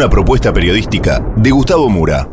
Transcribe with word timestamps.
Una 0.00 0.08
propuesta 0.08 0.50
periodística 0.50 1.22
de 1.36 1.50
Gustavo 1.50 1.90
Mura. 1.90 2.26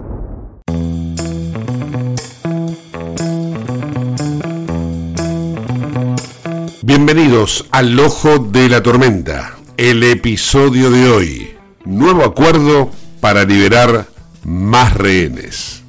Bienvenidos 6.81 7.67
al 7.71 7.99
Ojo 7.99 8.39
de 8.39 8.69
la 8.69 8.81
Tormenta, 8.81 9.57
el 9.75 10.01
episodio 10.03 10.89
de 10.89 11.09
hoy. 11.09 11.57
Nuevo 11.83 12.23
acuerdo 12.23 12.89
para 13.19 13.43
liberar 13.43 14.05
más 14.45 14.93
rehenes. 14.93 15.83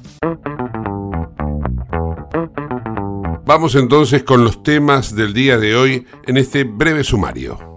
Vamos 3.45 3.75
entonces 3.75 4.23
con 4.23 4.43
los 4.43 4.63
temas 4.63 5.15
del 5.15 5.33
día 5.33 5.57
de 5.57 5.77
hoy 5.77 6.05
en 6.27 6.35
este 6.35 6.65
breve 6.65 7.05
sumario. 7.05 7.68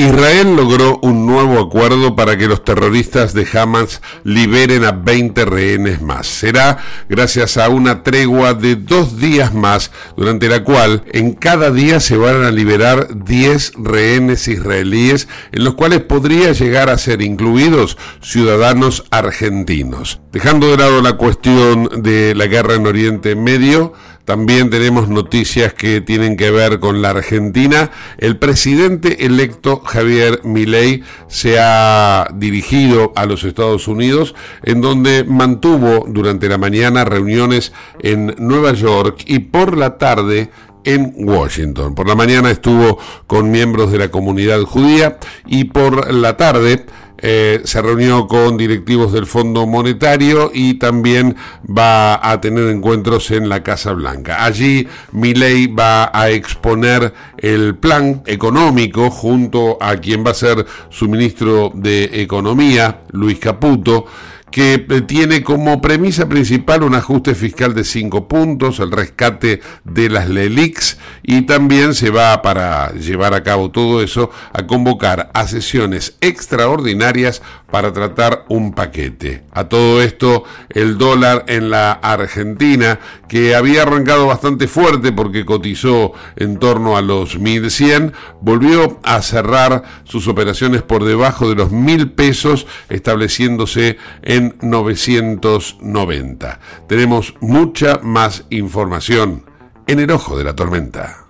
Israel 0.00 0.56
logró 0.56 0.98
un 1.02 1.26
nuevo 1.26 1.58
acuerdo 1.58 2.16
para 2.16 2.38
que 2.38 2.48
los 2.48 2.64
terroristas 2.64 3.34
de 3.34 3.46
Hamas 3.52 4.00
liberen 4.24 4.82
a 4.84 4.92
20 4.92 5.44
rehenes 5.44 6.00
más. 6.00 6.26
Será 6.26 6.78
gracias 7.10 7.58
a 7.58 7.68
una 7.68 8.02
tregua 8.02 8.54
de 8.54 8.76
dos 8.76 9.20
días 9.20 9.52
más, 9.52 9.90
durante 10.16 10.48
la 10.48 10.64
cual 10.64 11.04
en 11.12 11.34
cada 11.34 11.70
día 11.70 12.00
se 12.00 12.16
van 12.16 12.44
a 12.44 12.50
liberar 12.50 13.08
10 13.26 13.72
rehenes 13.76 14.48
israelíes, 14.48 15.28
en 15.52 15.64
los 15.64 15.74
cuales 15.74 16.00
podría 16.00 16.52
llegar 16.52 16.88
a 16.88 16.96
ser 16.96 17.20
incluidos 17.20 17.98
ciudadanos 18.22 19.04
argentinos. 19.10 20.22
Dejando 20.32 20.70
de 20.70 20.78
lado 20.78 21.02
la 21.02 21.18
cuestión 21.18 22.02
de 22.02 22.34
la 22.34 22.46
guerra 22.46 22.76
en 22.76 22.86
Oriente 22.86 23.34
Medio, 23.34 23.92
también 24.30 24.70
tenemos 24.70 25.08
noticias 25.08 25.74
que 25.74 26.00
tienen 26.00 26.36
que 26.36 26.52
ver 26.52 26.78
con 26.78 27.02
la 27.02 27.10
Argentina. 27.10 27.90
El 28.16 28.36
presidente 28.36 29.26
electo 29.26 29.80
Javier 29.84 30.42
Milei 30.44 31.02
se 31.26 31.58
ha 31.58 32.28
dirigido 32.32 33.12
a 33.16 33.26
los 33.26 33.42
Estados 33.42 33.88
Unidos, 33.88 34.36
en 34.62 34.82
donde 34.82 35.24
mantuvo 35.24 36.04
durante 36.06 36.48
la 36.48 36.58
mañana 36.58 37.04
reuniones 37.04 37.72
en 37.98 38.36
Nueva 38.38 38.72
York 38.72 39.24
y 39.26 39.40
por 39.40 39.76
la 39.76 39.98
tarde 39.98 40.50
en 40.84 41.12
Washington. 41.16 41.96
Por 41.96 42.06
la 42.06 42.14
mañana 42.14 42.52
estuvo 42.52 42.98
con 43.26 43.50
miembros 43.50 43.90
de 43.90 43.98
la 43.98 44.12
comunidad 44.12 44.60
judía 44.60 45.18
y 45.48 45.64
por 45.64 46.14
la 46.14 46.36
tarde 46.36 46.86
eh, 47.22 47.60
se 47.64 47.82
reunió 47.82 48.26
con 48.26 48.56
directivos 48.56 49.12
del 49.12 49.26
Fondo 49.26 49.66
Monetario 49.66 50.50
y 50.52 50.74
también 50.74 51.36
va 51.66 52.30
a 52.30 52.40
tener 52.40 52.68
encuentros 52.68 53.30
en 53.30 53.48
la 53.48 53.62
Casa 53.62 53.92
Blanca. 53.92 54.44
Allí 54.44 54.88
Milei 55.12 55.66
va 55.66 56.10
a 56.12 56.30
exponer 56.30 57.12
el 57.36 57.76
plan 57.76 58.22
económico 58.26 59.10
junto 59.10 59.78
a 59.80 59.96
quien 59.96 60.24
va 60.24 60.30
a 60.30 60.34
ser 60.34 60.66
su 60.88 61.08
ministro 61.08 61.72
de 61.74 62.22
Economía, 62.22 63.00
Luis 63.10 63.38
Caputo 63.38 64.06
que 64.50 64.86
eh, 64.88 65.00
tiene 65.02 65.42
como 65.42 65.80
premisa 65.80 66.28
principal 66.28 66.82
un 66.82 66.94
ajuste 66.94 67.34
fiscal 67.34 67.74
de 67.74 67.84
5 67.84 68.28
puntos, 68.28 68.80
el 68.80 68.90
rescate 68.90 69.60
de 69.84 70.10
las 70.10 70.28
LELIX 70.28 70.98
y 71.22 71.42
también 71.42 71.94
se 71.94 72.10
va 72.10 72.42
para 72.42 72.92
llevar 72.92 73.34
a 73.34 73.42
cabo 73.42 73.70
todo 73.70 74.02
eso 74.02 74.30
a 74.52 74.66
convocar 74.66 75.30
a 75.34 75.46
sesiones 75.46 76.16
extraordinarias 76.20 77.42
para 77.70 77.92
tratar 77.92 78.44
un 78.48 78.72
paquete. 78.72 79.44
A 79.52 79.64
todo 79.64 80.02
esto, 80.02 80.44
el 80.70 80.98
dólar 80.98 81.44
en 81.48 81.70
la 81.70 81.92
Argentina, 81.92 82.98
que 83.28 83.54
había 83.54 83.82
arrancado 83.82 84.26
bastante 84.26 84.68
fuerte 84.68 85.12
porque 85.12 85.44
cotizó 85.44 86.12
en 86.36 86.58
torno 86.58 86.96
a 86.96 87.02
los 87.02 87.38
1100, 87.38 88.12
volvió 88.40 89.00
a 89.02 89.22
cerrar 89.22 89.84
sus 90.04 90.28
operaciones 90.28 90.82
por 90.82 91.04
debajo 91.04 91.48
de 91.48 91.54
los 91.54 91.70
1000 91.70 92.12
pesos, 92.12 92.66
estableciéndose 92.88 93.98
en 94.22 94.56
990. 94.60 96.60
Tenemos 96.88 97.34
mucha 97.40 98.00
más 98.02 98.44
información 98.50 99.44
en 99.86 100.00
el 100.00 100.10
ojo 100.10 100.36
de 100.36 100.44
la 100.44 100.54
tormenta. 100.54 101.29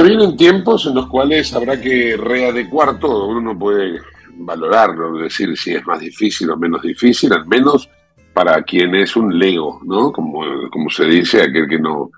Se 0.00 0.06
vienen 0.06 0.34
tiempos 0.34 0.86
en 0.86 0.94
los 0.94 1.08
cuales 1.08 1.52
habrá 1.52 1.78
que 1.78 2.16
readecuar 2.16 2.98
todo. 2.98 3.26
Uno 3.26 3.42
no 3.42 3.58
puede 3.58 4.00
valorarlo, 4.34 5.18
decir 5.18 5.54
si 5.58 5.74
es 5.74 5.86
más 5.86 6.00
difícil 6.00 6.48
o 6.48 6.56
menos 6.56 6.80
difícil, 6.80 7.30
al 7.34 7.46
menos 7.46 7.86
para 8.32 8.62
quien 8.62 8.94
es 8.94 9.14
un 9.14 9.38
lego, 9.38 9.78
¿no? 9.84 10.10
Como, 10.10 10.40
como 10.70 10.88
se 10.88 11.04
dice, 11.04 11.42
aquel 11.42 11.68
que 11.68 11.78
no, 11.78 12.10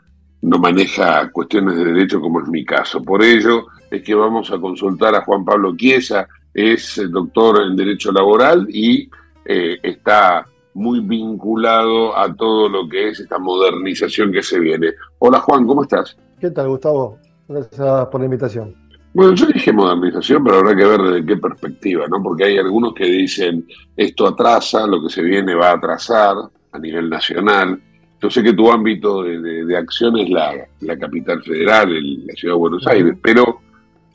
no 0.43 0.58
maneja 0.58 1.29
cuestiones 1.32 1.76
de 1.76 1.87
derecho, 1.87 2.20
como 2.20 2.40
es 2.40 2.46
mi 2.46 2.64
caso. 2.64 3.02
Por 3.02 3.20
ello 3.20 3.67
es 3.90 4.00
que 4.05 4.14
vamos 4.14 4.52
a 4.52 4.61
consultar 4.61 5.17
a 5.17 5.25
Juan 5.25 5.44
Pablo 5.44 5.75
Chiesa, 5.76 6.28
es 6.55 7.02
doctor 7.11 7.62
en 7.62 7.75
Derecho 7.75 8.12
Laboral 8.12 8.64
y 8.70 9.11
eh, 9.44 9.81
está 9.82 10.46
muy 10.75 11.00
vinculado 11.00 12.17
a 12.17 12.32
todo 12.32 12.69
lo 12.69 12.88
que 12.88 13.08
es 13.08 13.19
esta 13.19 13.40
modernización 13.40 14.31
que 14.31 14.44
se 14.44 14.61
viene. 14.61 14.93
Hola 15.19 15.40
Juan, 15.40 15.67
¿cómo 15.67 15.82
estás? 15.82 16.17
¿Qué 16.38 16.49
tal, 16.52 16.69
Gustavo? 16.69 17.19
Gracias 17.52 18.08
por 18.08 18.20
la 18.20 18.25
invitación. 18.25 18.75
Bueno, 19.14 19.34
yo 19.34 19.46
dije 19.46 19.72
modernización, 19.72 20.43
pero 20.43 20.58
habrá 20.58 20.75
que 20.75 20.87
ver 20.87 21.02
desde 21.02 21.26
qué 21.26 21.37
perspectiva, 21.37 22.06
¿no? 22.08 22.22
Porque 22.22 22.44
hay 22.44 22.56
algunos 22.56 22.94
que 22.94 23.04
dicen 23.04 23.66
esto 23.94 24.26
atrasa, 24.26 24.87
lo 24.87 25.02
que 25.02 25.10
se 25.10 25.22
viene 25.22 25.54
va 25.54 25.70
a 25.70 25.75
atrasar 25.75 26.37
a 26.72 26.78
nivel 26.78 27.10
nacional. 27.10 27.78
Yo 28.22 28.31
sé 28.31 28.43
que 28.43 28.54
tu 28.54 28.70
ámbito 28.70 29.22
de, 29.22 29.76
acción 29.76 30.16
es 30.16 30.31
la, 30.31 30.96
capital 30.99 31.43
federal, 31.43 31.93
la 32.26 32.34
ciudad 32.34 32.54
de 32.54 32.58
Buenos 32.58 32.87
Aires, 32.87 33.16
pero 33.20 33.60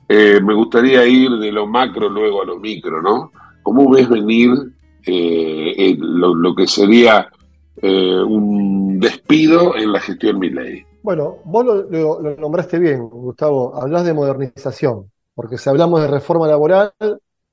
eh, 0.09 0.39
me 0.41 0.55
gustaría 0.55 1.05
ir 1.05 1.29
de 1.31 1.51
lo 1.51 1.67
macro 1.67 2.09
luego 2.09 2.41
a 2.41 2.45
lo 2.45 2.57
micro, 2.57 3.01
¿no? 3.01 3.31
¿Cómo 3.61 3.91
ves 3.91 4.09
venir 4.09 4.49
eh, 5.05 5.95
lo, 5.99 6.55
que 6.55 6.65
sería 6.65 7.29
eh, 7.81 8.19
un 8.25 8.99
despido 8.99 9.75
en 9.75 9.91
la 9.91 9.99
gestión 9.99 10.39
Milley? 10.39 10.85
Bueno, 11.01 11.37
vos 11.45 11.65
lo, 11.65 12.35
nombraste 12.35 12.79
bien, 12.79 13.07
Gustavo. 13.07 13.75
Hablas 13.75 14.05
de 14.05 14.13
modernización, 14.13 15.11
porque 15.35 15.57
si 15.57 15.69
hablamos 15.69 16.01
de 16.01 16.07
reforma 16.07 16.47
laboral, 16.47 16.93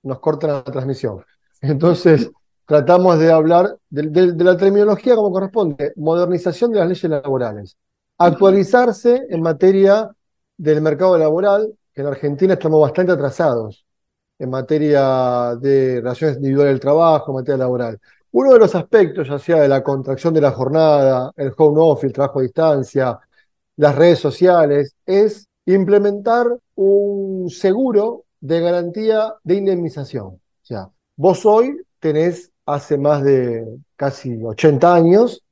nos 0.02 0.18
cortan 0.20 0.50
la 0.50 0.64
transmisión. 0.64 1.24
Entonces, 1.60 2.30
tratamos 2.66 3.18
de 3.18 3.30
hablar 3.30 3.76
de, 3.90 4.34
la 4.36 4.56
terminología 4.56 5.14
como 5.14 5.32
corresponde, 5.32 5.92
modernización 5.96 6.72
de 6.72 6.78
las 6.80 6.88
leyes 6.88 7.10
laborales. 7.10 7.76
Actualizarse 8.18 9.26
en 9.28 9.42
materia 9.42 10.10
del 10.56 10.80
mercado 10.80 11.18
laboral, 11.18 11.72
que 11.92 12.00
en 12.00 12.08
Argentina 12.08 12.54
estamos 12.54 12.80
bastante 12.80 13.12
atrasados 13.12 13.84
en 14.38 14.50
materia 14.50 15.54
de 15.60 16.00
relaciones 16.00 16.36
individuales 16.36 16.74
del 16.74 16.80
trabajo, 16.80 17.30
en 17.30 17.36
materia 17.36 17.58
laboral. 17.58 18.00
Uno 18.32 18.52
de 18.52 18.58
los 18.58 18.74
aspectos, 18.74 19.28
ya 19.28 19.38
sea 19.38 19.60
de 19.62 19.68
la 19.68 19.82
contracción 19.82 20.34
de 20.34 20.40
la 20.40 20.50
jornada, 20.50 21.30
el 21.36 21.52
home 21.56 21.80
office, 21.80 22.08
el 22.08 22.12
trabajo 22.12 22.40
a 22.40 22.42
distancia, 22.42 23.18
las 23.76 23.94
redes 23.96 24.18
sociales, 24.18 24.94
es 25.06 25.48
implementar 25.66 26.46
un 26.74 27.48
seguro 27.50 28.24
de 28.40 28.60
garantía 28.60 29.34
de 29.42 29.54
indemnización. 29.56 30.26
O 30.26 30.40
sea, 30.62 30.90
vos 31.16 31.44
hoy 31.46 31.76
tenés 31.98 32.52
hace 32.66 32.98
más 32.98 33.22
de 33.22 33.66
casi 33.96 34.42
80 34.42 34.94
años 34.94 35.42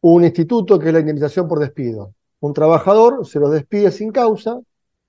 un 0.00 0.24
instituto 0.24 0.78
que 0.78 0.88
es 0.88 0.92
la 0.92 1.00
indemnización 1.00 1.46
por 1.46 1.58
despido. 1.58 2.14
Un 2.40 2.52
trabajador 2.52 3.26
se 3.26 3.38
lo 3.38 3.50
despide 3.50 3.90
sin 3.90 4.10
causa. 4.10 4.58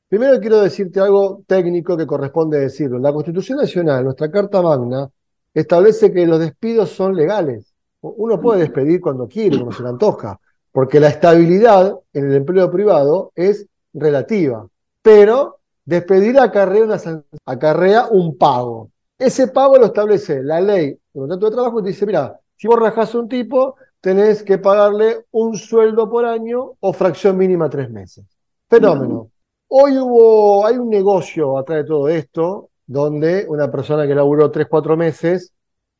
Primero 0.07 0.39
quiero 0.39 0.61
decirte 0.61 0.99
algo 0.99 1.43
técnico 1.47 1.95
que 1.95 2.05
corresponde 2.05 2.59
decirlo. 2.59 2.99
La 2.99 3.13
Constitución 3.13 3.57
Nacional, 3.57 4.03
nuestra 4.03 4.29
Carta 4.29 4.61
Magna, 4.61 5.09
establece 5.53 6.11
que 6.11 6.27
los 6.27 6.39
despidos 6.39 6.89
son 6.89 7.15
legales. 7.15 7.73
Uno 8.01 8.39
puede 8.41 8.61
despedir 8.61 8.99
cuando 8.99 9.27
quiere, 9.27 9.57
cuando 9.57 9.71
se 9.71 9.83
le 9.83 9.89
antoja 9.89 10.39
porque 10.71 10.99
la 10.99 11.09
estabilidad 11.09 11.99
en 12.13 12.29
el 12.29 12.35
empleo 12.37 12.71
privado 12.71 13.31
es 13.35 13.67
relativa, 13.93 14.67
pero 15.01 15.57
despedir 15.85 16.39
acarrea, 16.39 16.83
una, 16.83 16.97
acarrea 17.45 18.07
un 18.09 18.37
pago. 18.37 18.89
Ese 19.17 19.47
pago 19.47 19.77
lo 19.77 19.87
establece 19.87 20.41
la 20.41 20.61
ley 20.61 20.91
de 20.91 21.19
contrato 21.19 21.45
de 21.45 21.51
trabajo 21.51 21.79
y 21.79 21.83
te 21.83 21.89
dice, 21.89 22.05
mira, 22.05 22.39
si 22.55 22.67
vos 22.67 22.79
rajás 22.79 23.13
a 23.13 23.19
un 23.19 23.27
tipo, 23.27 23.75
tenés 23.99 24.43
que 24.43 24.57
pagarle 24.57 25.25
un 25.31 25.55
sueldo 25.57 26.09
por 26.09 26.25
año 26.25 26.73
o 26.79 26.93
fracción 26.93 27.37
mínima 27.37 27.69
tres 27.69 27.89
meses. 27.89 28.25
Fenómeno. 28.69 29.29
Hoy 29.67 29.97
hubo, 29.97 30.65
hay 30.65 30.77
un 30.77 30.89
negocio 30.89 31.57
atrás 31.57 31.79
de 31.79 31.83
todo 31.85 32.09
esto, 32.09 32.69
donde 32.85 33.45
una 33.47 33.71
persona 33.71 34.05
que 34.07 34.15
laburó 34.15 34.51
tres, 34.51 34.67
cuatro 34.69 34.97
meses, 34.97 35.53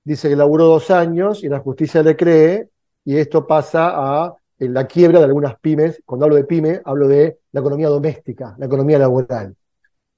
dice 0.04 0.30
que 0.30 0.36
laburó 0.36 0.66
dos 0.66 0.92
años 0.92 1.44
y 1.44 1.48
la 1.48 1.60
justicia 1.60 2.02
le 2.04 2.16
cree, 2.16 2.70
y 3.06 3.18
esto 3.18 3.48
pasa 3.48 3.92
a 3.94 4.36
en 4.62 4.76
la 4.76 4.86
quiebra 4.86 5.20
de 5.20 5.26
algunas 5.26 5.60
pymes. 5.60 6.02
Cuando 6.06 6.26
hablo 6.26 6.36
de 6.36 6.44
pyme, 6.44 6.82
hablo 6.86 7.08
de 7.08 7.40
la 7.52 7.62
economía 7.62 7.90
doméstica, 7.90 8.56
la 8.60 8.68
economía 8.68 9.00
laboral. 9.00 9.56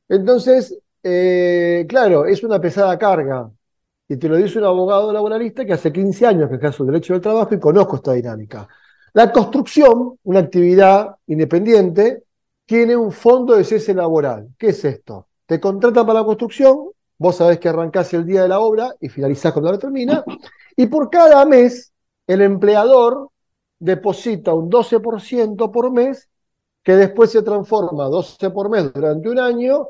Entonces, 0.10 0.78
eh, 1.02 1.86
claro, 1.88 2.26
es 2.26 2.44
una 2.44 2.60
pesada 2.60 2.98
carga. 2.98 3.50
Y 4.08 4.18
te 4.18 4.28
lo 4.28 4.36
dice 4.36 4.60
un 4.60 4.66
abogado 4.66 5.14
laboralista 5.14 5.66
que 5.66 5.74
hace 5.74 5.94
15 5.94 6.28
años 6.28 6.50
que 6.50 6.58
ejerce 6.58 6.84
el 6.84 6.88
derecho 6.88 7.14
del 7.14 7.22
trabajo 7.22 7.56
y 7.56 7.60
conozco 7.60 7.96
esta 7.96 8.14
dinámica. 8.14 8.68
La 9.14 9.32
construcción, 9.32 10.20
una 10.24 10.40
actividad 10.40 11.16
independiente, 11.28 12.24
tiene 12.66 12.98
un 12.98 13.14
fondo 13.14 13.56
de 13.56 13.64
cese 13.64 13.94
laboral. 13.94 14.50
¿Qué 14.58 14.70
es 14.70 14.84
esto? 14.84 15.28
Te 15.46 15.60
contratan 15.60 16.06
para 16.06 16.20
la 16.20 16.26
construcción, 16.26 16.90
vos 17.18 17.38
sabés 17.38 17.60
que 17.60 17.70
arrancás 17.70 18.14
el 18.14 18.26
día 18.26 18.42
de 18.42 18.50
la 18.50 18.60
obra 18.60 18.94
y 19.00 19.08
finalizás 19.08 19.54
cuando 19.54 19.72
la 19.72 19.78
termina, 19.78 20.26
y 20.76 20.88
por 20.88 21.10
cada 21.10 21.46
mes 21.46 21.94
el 22.28 22.42
empleador 22.42 23.30
deposita 23.84 24.54
un 24.54 24.70
12% 24.70 25.70
por 25.72 25.92
mes, 25.92 26.30
que 26.82 26.96
después 26.96 27.32
se 27.32 27.42
transforma 27.42 28.06
12 28.06 28.50
por 28.50 28.70
mes 28.70 28.92
durante 28.94 29.30
un 29.30 29.40
año 29.40 29.90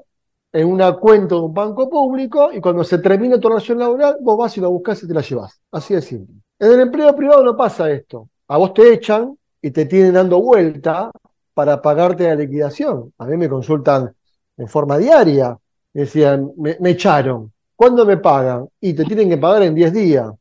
en 0.51 0.67
una 0.67 0.93
cuenta 0.93 1.35
de 1.35 1.41
un 1.41 1.53
banco 1.53 1.89
público 1.89 2.51
y 2.51 2.59
cuando 2.59 2.83
se 2.83 2.99
termina 2.99 3.39
tu 3.39 3.49
relación 3.49 3.79
laboral, 3.79 4.17
vos 4.21 4.37
vas 4.37 4.57
y 4.57 4.61
la 4.61 4.67
buscas 4.67 5.01
y 5.03 5.07
te 5.07 5.13
la 5.13 5.21
llevas. 5.21 5.59
Así 5.71 5.93
de 5.93 6.01
simple. 6.01 6.35
En 6.59 6.71
el 6.71 6.79
empleo 6.81 7.15
privado 7.15 7.43
no 7.43 7.55
pasa 7.55 7.89
esto. 7.91 8.29
A 8.47 8.57
vos 8.57 8.73
te 8.73 8.93
echan 8.93 9.37
y 9.61 9.71
te 9.71 9.85
tienen 9.85 10.13
dando 10.13 10.41
vuelta 10.41 11.11
para 11.53 11.81
pagarte 11.81 12.27
la 12.27 12.35
liquidación. 12.35 13.13
A 13.17 13.25
mí 13.25 13.37
me 13.37 13.49
consultan 13.49 14.13
en 14.57 14.67
forma 14.67 14.97
diaria. 14.97 15.57
Decían, 15.91 16.51
me, 16.57 16.77
me 16.79 16.91
echaron. 16.91 17.51
¿Cuándo 17.75 18.05
me 18.05 18.17
pagan? 18.17 18.67
Y 18.79 18.93
te 18.93 19.05
tienen 19.05 19.29
que 19.29 19.37
pagar 19.37 19.63
en 19.63 19.75
10 19.75 19.93
días. 19.93 20.31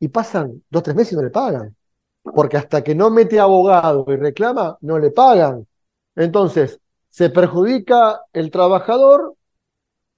Y 0.00 0.08
pasan 0.08 0.62
dos, 0.70 0.82
tres 0.82 0.96
meses 0.96 1.12
y 1.12 1.16
no 1.16 1.22
le 1.22 1.30
pagan 1.30 1.75
porque 2.34 2.56
hasta 2.56 2.82
que 2.82 2.94
no 2.94 3.10
mete 3.10 3.38
abogado 3.38 4.04
y 4.08 4.16
reclama, 4.16 4.76
no 4.80 4.98
le 4.98 5.10
pagan. 5.10 5.66
Entonces, 6.14 6.80
se 7.08 7.30
perjudica 7.30 8.22
el 8.32 8.50
trabajador, 8.50 9.34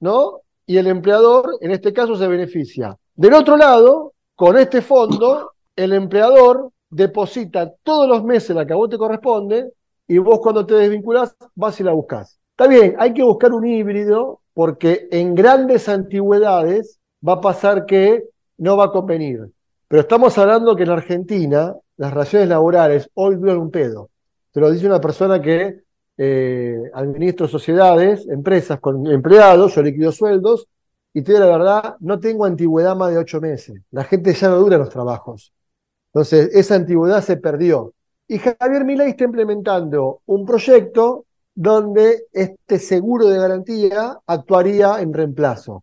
¿no? 0.00 0.40
Y 0.66 0.76
el 0.76 0.87
empleador, 0.87 1.58
en 1.60 1.70
este 1.70 1.93
caso, 1.93 2.16
se 2.16 2.26
beneficia. 2.26 2.96
Del 3.14 3.34
otro 3.34 3.56
lado, 3.56 4.14
con 4.34 4.56
este 4.56 4.82
fondo, 4.82 5.52
el 5.76 5.93
empleador 5.93 6.70
deposita 6.90 7.72
todos 7.82 8.08
los 8.08 8.25
meses 8.25 8.55
la 8.55 8.66
que 8.66 8.72
a 8.72 8.76
vos 8.76 8.88
te 8.88 8.99
corresponde 8.99 9.72
y 10.06 10.19
vos 10.19 10.40
cuando 10.40 10.64
te 10.64 10.75
desvinculás 10.75 11.37
vas 11.55 11.78
y 11.81 11.84
la 11.84 11.93
buscas. 11.93 12.38
Está 12.50 12.66
bien, 12.66 12.96
hay 12.99 13.12
que 13.12 13.22
buscar 13.22 13.52
un 13.52 13.66
híbrido 13.66 14.40
porque 14.55 15.08
en 15.10 15.34
grandes 15.34 15.88
antigüedades 15.88 16.99
va 17.26 17.34
a 17.34 17.40
pasar 17.40 17.87
que 17.87 18.25
no 18.56 18.76
va 18.76 18.87
a 18.87 18.90
convenir. 18.90 19.52
Pero 19.87 20.02
estamos 20.02 20.37
hablando 20.38 20.75
que 20.75 20.82
en 20.82 20.90
Argentina 20.90 21.75
las 21.99 22.12
relaciones 22.12 22.49
laborales 22.49 23.11
hoy 23.15 23.37
duran 23.37 23.59
un 23.59 23.71
pedo. 23.71 24.11
Te 24.53 24.61
lo 24.61 24.71
dice 24.71 24.87
una 24.87 25.00
persona 25.00 25.43
que 25.43 25.83
eh, 26.17 26.83
administro 26.95 27.47
sociedades, 27.47 28.27
empresas 28.29 28.81
con 28.81 29.06
empleados, 29.06 29.75
yo 29.75 29.83
liquido 29.83 30.11
sueldos, 30.11 30.67
y 31.12 31.23
te 31.23 31.33
digo 31.33 31.45
la 31.45 31.59
verdad, 31.59 31.97
no 32.00 32.19
tengo 32.19 32.45
antigüedad 32.45 32.97
más 32.97 33.11
de 33.11 33.19
ocho 33.19 33.41
meses. 33.41 33.81
La 33.91 34.05
gente 34.05 34.32
ya 34.32 34.49
no 34.49 34.58
dura 34.58 34.79
los 34.79 34.89
trabajos. 34.89 35.53
Entonces, 36.13 36.51
esa 36.55 36.77
antigüedad 36.77 37.22
se 37.22 37.37
perdió. 37.37 37.93
Y 38.27 38.39
Javier 38.39 38.84
Milei 38.84 39.11
está 39.11 39.25
implementando 39.25 40.22
un 40.27 40.44
proyecto 40.46 41.27
donde 41.55 42.27
este 42.32 42.79
seguro 42.79 43.27
de 43.27 43.39
garantía 43.39 44.19
actuaría 44.27 45.01
en 45.01 45.13
reemplazo. 45.13 45.82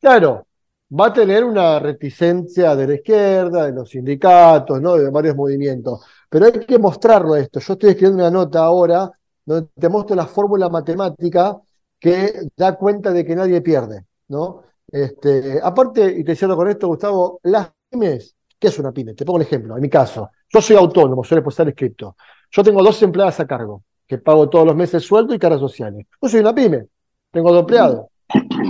Claro, 0.00 0.46
va 0.92 1.06
a 1.06 1.12
tener 1.12 1.44
una 1.44 1.78
reticencia 1.78 2.76
de 2.76 2.86
la 2.86 2.94
izquierda, 2.94 3.66
de 3.66 3.72
los 3.72 3.88
sindicatos, 3.90 4.80
¿no? 4.80 4.96
de 4.96 5.10
varios 5.10 5.34
movimientos. 5.34 6.04
Pero 6.28 6.46
hay 6.46 6.52
que 6.52 6.78
mostrarlo 6.78 7.34
esto. 7.36 7.60
Yo 7.60 7.72
estoy 7.74 7.90
escribiendo 7.90 8.22
una 8.22 8.30
nota 8.30 8.60
ahora 8.60 9.10
donde 9.44 9.68
te 9.78 9.88
muestro 9.88 10.14
la 10.14 10.26
fórmula 10.26 10.68
matemática 10.68 11.58
que 11.98 12.48
da 12.56 12.76
cuenta 12.76 13.12
de 13.12 13.24
que 13.24 13.34
nadie 13.34 13.60
pierde. 13.60 14.04
¿no? 14.28 14.62
Este, 14.90 15.60
aparte, 15.62 16.04
y 16.18 16.24
te 16.24 16.36
cierro 16.36 16.56
con 16.56 16.68
esto, 16.68 16.88
Gustavo, 16.88 17.40
las 17.44 17.70
pymes, 17.88 18.34
¿qué 18.58 18.68
es 18.68 18.78
una 18.78 18.92
pyme? 18.92 19.14
Te 19.14 19.24
pongo 19.24 19.36
un 19.36 19.42
ejemplo, 19.42 19.76
en 19.76 19.82
mi 19.82 19.88
caso. 19.88 20.30
Yo 20.48 20.60
soy 20.60 20.76
autónomo, 20.76 21.24
suele 21.24 21.42
estar 21.48 21.68
escrito. 21.68 22.16
Yo 22.50 22.62
tengo 22.62 22.82
dos 22.82 23.02
empleadas 23.02 23.40
a 23.40 23.46
cargo, 23.46 23.84
que 24.06 24.18
pago 24.18 24.48
todos 24.50 24.66
los 24.66 24.76
meses 24.76 25.02
sueldo 25.02 25.34
y 25.34 25.38
caras 25.38 25.60
sociales. 25.60 26.06
Yo 26.20 26.28
soy 26.28 26.40
una 26.40 26.54
pyme, 26.54 26.86
tengo 27.30 27.50
dos 27.50 27.60
empleados. 27.60 28.06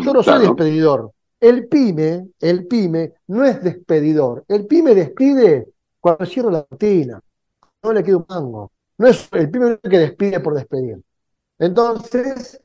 Yo 0.04 0.12
no 0.12 0.22
soy 0.22 0.40
despedidor, 0.46 1.12
el 1.42 1.66
pyme, 1.66 2.28
el 2.38 2.68
pyme 2.68 3.14
no 3.26 3.44
es 3.44 3.60
despedidor. 3.60 4.44
El 4.46 4.64
pyme 4.68 4.94
despide 4.94 5.66
cuando 5.98 6.24
cierra 6.24 6.52
la 6.52 6.62
cortina. 6.62 7.20
No 7.82 7.92
le 7.92 8.04
queda 8.04 8.18
un 8.18 8.26
mango. 8.28 8.70
No 8.96 9.08
es 9.08 9.28
el 9.32 9.50
pyme 9.50 9.76
que 9.78 9.98
despide 9.98 10.38
por 10.38 10.54
despedir. 10.54 11.02
Entonces, 11.58 12.62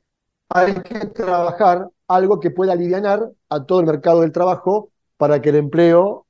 hay 0.50 0.75
que 0.75 1.07
trabajar 1.07 1.89
algo 2.07 2.39
que 2.39 2.51
pueda 2.51 2.74
aliviar 2.74 3.31
a 3.50 3.65
todo 3.65 3.79
el 3.79 3.88
mercado 3.88 4.22
del 4.22 4.31
trabajo 4.31 4.91
para 5.17 5.41
que 5.41 5.50
el 5.50 5.55
empleo 5.55 6.27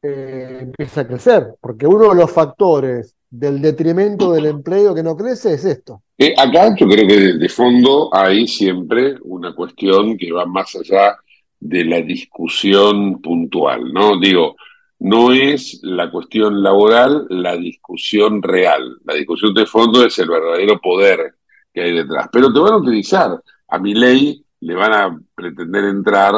eh, 0.00 0.60
empiece 0.62 1.00
a 1.00 1.06
crecer. 1.06 1.54
Porque 1.60 1.86
uno 1.86 2.08
de 2.08 2.14
los 2.14 2.30
factores 2.30 3.14
del 3.28 3.60
detrimento 3.60 4.32
del 4.32 4.46
empleo 4.46 4.94
que 4.94 5.02
no 5.02 5.14
crece 5.18 5.52
es 5.52 5.66
esto. 5.66 6.00
Eh, 6.16 6.34
acá 6.38 6.74
yo 6.74 6.88
creo 6.88 7.06
que 7.06 7.34
de 7.34 7.48
fondo 7.50 8.08
hay 8.10 8.48
siempre 8.48 9.16
una 9.22 9.54
cuestión 9.54 10.16
que 10.16 10.32
va 10.32 10.46
más 10.46 10.74
allá 10.76 11.18
de 11.60 11.84
la 11.84 12.00
discusión 12.00 13.20
puntual, 13.20 13.92
¿no? 13.92 14.18
Digo, 14.18 14.56
no 15.00 15.32
es 15.32 15.80
la 15.82 16.10
cuestión 16.10 16.62
laboral 16.62 17.26
la 17.28 17.56
discusión 17.56 18.42
real. 18.42 18.98
La 19.04 19.14
discusión 19.14 19.54
de 19.54 19.66
fondo 19.66 20.04
es 20.04 20.18
el 20.18 20.28
verdadero 20.28 20.80
poder 20.80 21.34
que 21.72 21.82
hay 21.82 21.92
detrás. 21.92 22.28
Pero 22.32 22.52
te 22.52 22.58
van 22.58 22.72
a 22.72 22.78
utilizar 22.78 23.40
a 23.68 23.78
mi 23.78 23.94
ley 23.94 24.44
le 24.60 24.74
van 24.74 24.92
a 24.92 25.18
pretender 25.34 25.84
entrar 25.84 26.34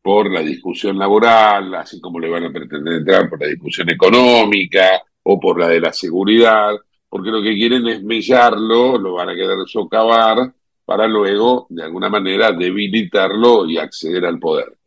por 0.00 0.30
la 0.30 0.40
discusión 0.40 0.98
laboral, 0.98 1.74
así 1.74 2.00
como 2.00 2.20
le 2.20 2.30
van 2.30 2.44
a 2.44 2.52
pretender 2.52 2.94
entrar 2.94 3.28
por 3.28 3.40
la 3.40 3.48
discusión 3.48 3.90
económica 3.90 5.02
o 5.24 5.38
por 5.40 5.58
la 5.58 5.68
de 5.68 5.80
la 5.80 5.92
seguridad, 5.92 6.70
porque 7.08 7.30
lo 7.30 7.42
que 7.42 7.54
quieren 7.54 7.86
es 7.88 8.02
mellarlo, 8.02 8.98
lo 8.98 9.14
van 9.14 9.30
a 9.30 9.34
querer 9.34 9.58
socavar 9.66 10.54
para 10.86 11.06
luego, 11.08 11.66
de 11.68 11.82
alguna 11.82 12.08
manera, 12.08 12.52
debilitarlo 12.52 13.66
y 13.66 13.76
acceder 13.76 14.24
al 14.24 14.38
poder. 14.38 14.78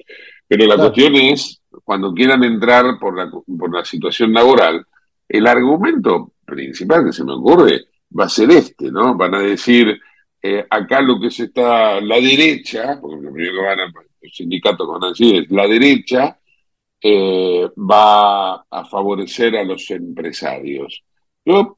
Pero 0.47 0.65
la 0.65 0.77
cuestión 0.77 1.15
es, 1.15 1.61
cuando 1.83 2.13
quieran 2.13 2.43
entrar 2.43 2.97
por 2.99 3.15
la, 3.15 3.29
por 3.29 3.71
la 3.71 3.85
situación 3.85 4.33
laboral, 4.33 4.83
el 5.27 5.45
argumento 5.45 6.31
principal 6.45 7.05
que 7.05 7.13
se 7.13 7.23
me 7.23 7.33
ocurre 7.33 7.85
va 8.17 8.25
a 8.25 8.29
ser 8.29 8.49
este, 8.51 8.89
¿no? 8.91 9.15
Van 9.15 9.35
a 9.35 9.39
decir, 9.39 9.99
eh, 10.41 10.65
acá 10.69 11.01
lo 11.01 11.19
que 11.19 11.29
se 11.29 11.43
está, 11.43 11.99
la 12.01 12.15
derecha, 12.15 12.97
porque 12.99 13.21
lo 13.21 13.33
primero 13.33 13.59
que 13.59 13.67
van 13.67 13.79
a, 13.81 13.93
los 14.21 14.35
sindicatos 14.35 14.87
van 14.87 15.03
a 15.03 15.09
decir 15.09 15.35
es, 15.35 15.51
la 15.51 15.67
derecha 15.67 16.39
eh, 17.01 17.69
va 17.77 18.55
a 18.55 18.85
favorecer 18.89 19.57
a 19.57 19.63
los 19.63 19.89
empresarios. 19.91 21.03
Yo 21.45 21.75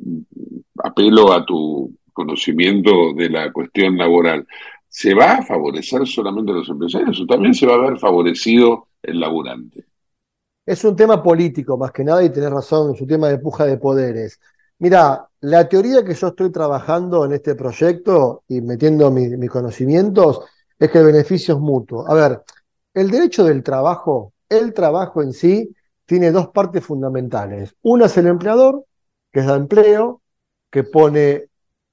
apelo 0.83 1.33
a 1.33 1.45
tu 1.45 1.93
conocimiento 2.11 3.13
de 3.15 3.29
la 3.29 3.51
cuestión 3.51 3.97
laboral. 3.97 4.45
¿Se 4.87 5.13
va 5.13 5.33
a 5.33 5.41
favorecer 5.43 6.05
solamente 6.05 6.51
a 6.51 6.55
los 6.55 6.69
empresarios 6.69 7.21
o 7.21 7.25
también 7.25 7.53
se 7.53 7.65
va 7.65 7.75
a 7.75 7.89
ver 7.89 7.97
favorecido 7.97 8.87
el 9.01 9.19
laburante? 9.19 9.85
Es 10.65 10.83
un 10.83 10.95
tema 10.95 11.23
político 11.23 11.77
más 11.77 11.91
que 11.91 12.03
nada 12.03 12.23
y 12.23 12.29
tenés 12.29 12.51
razón, 12.51 12.93
es 12.93 13.01
un 13.01 13.07
tema 13.07 13.29
de 13.29 13.39
puja 13.39 13.65
de 13.65 13.77
poderes. 13.77 14.39
Mira, 14.79 15.27
la 15.41 15.69
teoría 15.69 16.03
que 16.03 16.13
yo 16.13 16.27
estoy 16.27 16.51
trabajando 16.51 17.25
en 17.25 17.33
este 17.33 17.55
proyecto 17.55 18.43
y 18.47 18.61
metiendo 18.61 19.11
mis 19.11 19.49
conocimientos 19.49 20.41
es 20.77 20.89
que 20.89 20.97
el 20.97 21.05
beneficio 21.05 21.55
es 21.55 21.59
mutuo. 21.59 22.07
A 22.07 22.13
ver, 22.13 22.41
el 22.93 23.09
derecho 23.09 23.43
del 23.43 23.63
trabajo, 23.63 24.33
el 24.49 24.73
trabajo 24.73 25.21
en 25.21 25.33
sí, 25.33 25.73
tiene 26.05 26.31
dos 26.31 26.49
partes 26.49 26.83
fundamentales. 26.83 27.75
Una 27.83 28.07
es 28.07 28.17
el 28.17 28.27
empleador, 28.27 28.83
que 29.31 29.41
da 29.41 29.55
empleo, 29.55 30.21
que 30.69 30.83
pone 30.83 31.45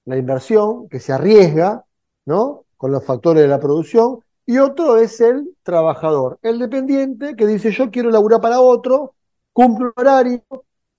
la 0.08 0.16
inversión, 0.16 0.88
que 0.88 1.00
se 1.00 1.12
arriesga, 1.12 1.84
¿no? 2.26 2.64
Con 2.76 2.92
los 2.92 3.04
factores 3.04 3.42
de 3.42 3.48
la 3.48 3.60
producción. 3.60 4.20
Y 4.46 4.58
otro 4.58 4.96
es 4.96 5.20
el 5.20 5.54
trabajador, 5.62 6.38
el 6.42 6.58
dependiente, 6.58 7.36
que 7.36 7.46
dice 7.46 7.70
yo 7.70 7.90
quiero 7.90 8.10
laburar 8.10 8.40
para 8.40 8.60
otro, 8.60 9.14
cumplo 9.52 9.92
horario, 9.96 10.42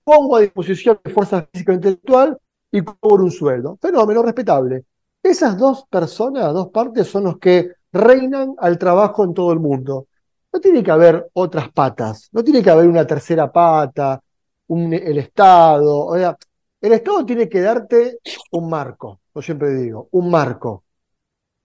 pongo 0.04 0.36
a 0.36 0.40
disposición 0.40 1.00
de 1.02 1.10
fuerza 1.12 1.46
física 1.52 1.72
e 1.72 1.76
intelectual 1.76 2.38
y 2.70 2.82
cobro 2.82 3.24
un 3.24 3.30
sueldo. 3.30 3.78
Fenómeno 3.80 4.22
respetable. 4.22 4.84
Esas 5.22 5.58
dos 5.58 5.84
personas, 5.90 6.52
dos 6.54 6.68
partes, 6.68 7.08
son 7.08 7.24
los 7.24 7.38
que 7.38 7.72
reinan 7.92 8.54
al 8.58 8.78
trabajo 8.78 9.24
en 9.24 9.34
todo 9.34 9.52
el 9.52 9.58
mundo. 9.58 10.06
No 10.52 10.60
tiene 10.60 10.82
que 10.82 10.90
haber 10.90 11.28
otras 11.32 11.70
patas, 11.72 12.28
no 12.32 12.42
tiene 12.44 12.62
que 12.62 12.70
haber 12.70 12.88
una 12.88 13.06
tercera 13.06 13.50
pata, 13.50 14.20
el 14.68 15.18
Estado. 15.18 16.06
O 16.06 16.16
sea, 16.16 16.36
el 16.80 16.92
Estado 16.92 17.24
tiene 17.26 17.48
que 17.48 17.60
darte 17.60 18.18
un 18.52 18.68
marco, 18.68 19.20
yo 19.34 19.42
siempre 19.42 19.70
digo, 19.74 20.08
un 20.12 20.30
marco. 20.30 20.84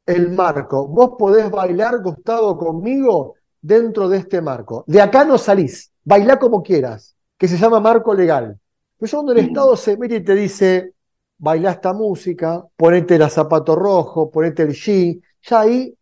El 0.05 0.31
marco. 0.31 0.87
Vos 0.87 1.11
podés 1.17 1.49
bailar, 1.49 2.01
Gustavo, 2.01 2.57
conmigo 2.57 3.35
dentro 3.59 4.07
de 4.07 4.17
este 4.19 4.41
marco. 4.41 4.83
De 4.87 5.01
acá 5.01 5.25
no 5.25 5.37
salís, 5.37 5.91
bailá 6.03 6.37
como 6.37 6.61
quieras 6.61 7.15
que 7.37 7.47
se 7.47 7.57
llama 7.57 7.79
marco 7.79 8.13
legal. 8.13 8.59
Pero 8.97 9.11
cuando 9.11 9.31
el 9.33 9.39
Estado 9.39 9.75
se 9.75 9.97
mete 9.97 10.17
y 10.17 10.23
te 10.23 10.35
dice, 10.35 10.93
baila 11.37 11.71
esta 11.71 11.93
música, 11.93 12.65
ponete 12.75 13.15
el 13.15 13.29
zapato 13.29 13.75
rojo, 13.75 14.29
ponete 14.29 14.63
el 14.63 14.73
jean, 14.73 15.21
ya 15.41 15.61
ahí 15.61 15.93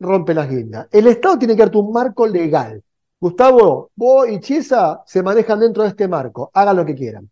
rompe 0.00 0.34
las 0.34 0.48
guindas. 0.48 0.88
El 0.90 1.06
Estado 1.08 1.38
tiene 1.38 1.54
que 1.54 1.62
darte 1.62 1.78
un 1.78 1.92
marco 1.92 2.26
legal. 2.26 2.82
Gustavo, 3.20 3.90
vos 3.96 4.28
y 4.28 4.40
Chiesa 4.40 5.02
se 5.04 5.22
manejan 5.22 5.60
dentro 5.60 5.82
de 5.82 5.90
este 5.90 6.08
marco, 6.08 6.50
hagan 6.54 6.76
lo 6.76 6.86
que 6.86 6.94
quieran. 6.94 7.28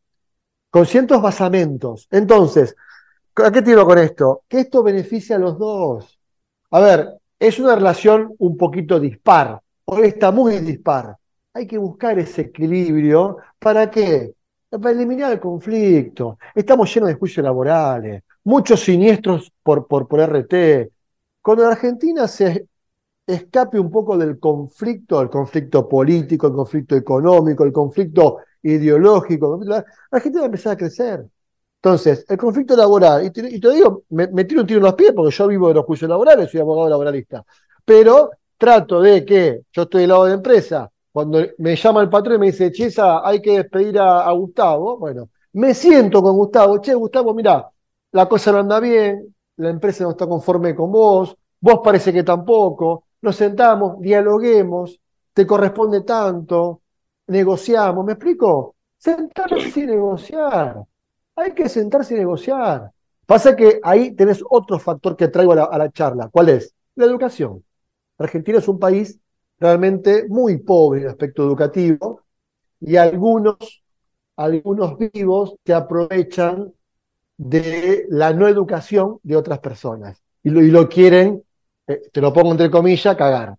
Con 0.71 0.87
cientos 0.87 1.23
basamentos. 1.23 2.09
Entonces, 2.11 2.77
¿a 3.37 3.51
qué 3.51 3.63
tiro 3.63 3.87
con 3.87 3.99
esto? 3.99 4.43
Que 4.49 4.61
esto 4.61 4.83
beneficia 4.83 5.37
a 5.37 5.39
los 5.39 5.59
dos. 5.59 6.19
A 6.71 6.81
ver, 6.81 7.09
es 7.39 7.59
una 7.59 7.75
relación 7.75 8.35
un 8.39 8.57
poquito 8.57 8.99
dispar, 9.01 9.61
hoy 9.85 10.09
está 10.09 10.31
muy 10.31 10.59
dispar 10.59 11.17
hay 11.57 11.67
que 11.67 11.79
buscar 11.79 12.19
ese 12.19 12.43
equilibrio. 12.43 13.39
¿Para 13.59 13.91
qué? 13.91 14.35
Para 14.69 14.91
eliminar 14.91 15.33
el 15.33 15.41
conflicto. 15.41 16.39
Estamos 16.55 16.93
llenos 16.95 17.09
de 17.09 17.15
juicios 17.15 17.43
laborales, 17.43 18.23
muchos 18.45 18.81
siniestros 18.81 19.51
por, 19.63 19.87
por, 19.87 20.07
por 20.07 20.21
RT. 20.21 20.91
Cuando 21.41 21.65
la 21.65 21.71
Argentina 21.71 22.29
se 22.29 22.67
escape 23.27 23.81
un 23.81 23.91
poco 23.91 24.19
del 24.19 24.39
conflicto, 24.39 25.23
el 25.23 25.31
conflicto 25.31 25.89
político, 25.89 26.49
el 26.49 26.53
conflicto 26.53 26.95
económico, 26.95 27.65
el 27.65 27.73
conflicto 27.73 28.39
ideológico, 28.63 29.61
la 29.65 29.85
Argentina 30.11 30.41
va 30.43 30.47
a 30.47 30.47
empezar 30.47 30.73
a 30.73 30.77
crecer. 30.77 31.27
Entonces, 31.77 32.25
el 32.29 32.37
conflicto 32.37 32.77
laboral, 32.77 33.25
y 33.25 33.31
te, 33.31 33.43
digo, 33.43 34.03
me, 34.11 34.27
me, 34.29 34.45
tiro 34.45 34.63
un 34.63 34.67
tiro 34.67 34.79
en 34.79 34.85
los 34.85 34.95
pies 34.95 35.13
porque 35.15 35.35
yo 35.35 35.47
vivo 35.47 35.69
de 35.69 35.75
los 35.75 35.85
juicios 35.85 36.09
laborales, 36.09 36.51
soy 36.51 36.61
abogado 36.61 36.89
laboralista, 36.89 37.45
pero 37.85 38.31
trato 38.59 39.01
de 39.01 39.25
que 39.25 39.63
yo 39.73 39.83
estoy 39.83 40.03
del 40.03 40.11
lado 40.11 40.25
de 40.25 40.31
la 40.31 40.37
empresa, 40.37 40.91
cuando 41.13 41.41
me 41.59 41.77
llama 41.77 42.03
el 42.03 42.11
patrón 42.11 42.37
y 42.37 42.39
me 42.41 42.47
dice, 42.47 42.73
Chesa, 42.73 43.27
hay 43.27 43.41
que 43.41 43.57
despedir 43.59 43.99
a, 43.99 44.31
Gustavo, 44.33 44.99
bueno, 44.99 45.31
me 45.55 45.75
siento 45.75 46.23
con 46.23 46.37
Gustavo, 46.37 46.79
che, 46.81 46.95
Gustavo, 46.95 47.33
mira, 47.35 47.71
la 48.13 48.29
cosa 48.29 48.53
no 48.53 48.59
anda 48.59 48.81
bien, 48.81 49.35
la 49.57 49.71
empresa 49.71 50.05
no 50.05 50.11
está 50.11 50.27
conforme 50.27 50.75
con 50.75 50.93
vos, 50.93 51.37
vos 51.61 51.81
parece 51.83 52.13
que 52.13 52.23
tampoco, 52.23 53.05
nos 53.23 53.37
sentamos, 53.37 54.01
dialoguemos, 54.01 55.01
te 55.33 55.47
corresponde 55.47 56.03
tanto, 56.03 56.83
negociamos, 57.27 58.05
¿me 58.05 58.13
explico? 58.13 58.77
Sentarse 58.99 59.81
y 59.81 59.87
negociar, 59.87 60.83
hay 61.37 61.53
que 61.53 61.69
sentarse 61.69 62.15
y 62.15 62.19
negociar. 62.19 62.91
Pasa 63.27 63.57
que 63.57 63.81
ahí 63.83 64.13
tenés 64.15 64.43
otro 64.49 64.79
factor 64.79 65.17
que 65.17 65.29
traigo 65.29 65.53
a 65.53 65.57
la, 65.57 65.65
a 65.65 65.79
la 65.79 65.91
charla, 65.91 66.29
¿cuál 66.29 66.49
es? 66.51 66.75
La 66.95 67.05
educación. 67.07 67.65
Argentina 68.19 68.59
es 68.59 68.69
un 68.69 68.79
país 68.79 69.21
realmente 69.59 70.27
muy 70.29 70.59
pobre 70.59 71.03
en 71.03 71.09
aspecto 71.09 71.43
educativo 71.45 72.23
y 72.81 72.97
algunos, 72.97 73.83
algunos 74.37 74.99
vivos 74.99 75.57
que 75.65 75.75
aprovechan 75.75 76.73
de 77.37 78.07
la 78.11 78.33
no 78.33 78.49
educación 78.49 79.19
de 79.23 79.37
otras 79.37 79.59
personas 79.61 80.23
y 80.43 80.51
lo, 80.51 80.63
y 80.63 80.71
lo 80.71 80.89
quieren, 80.89 81.43
eh, 81.87 82.03
te 82.13 82.21
lo 82.21 82.33
pongo 82.33 82.53
entre 82.53 82.71
comillas, 82.71 83.17
cagar. 83.17 83.57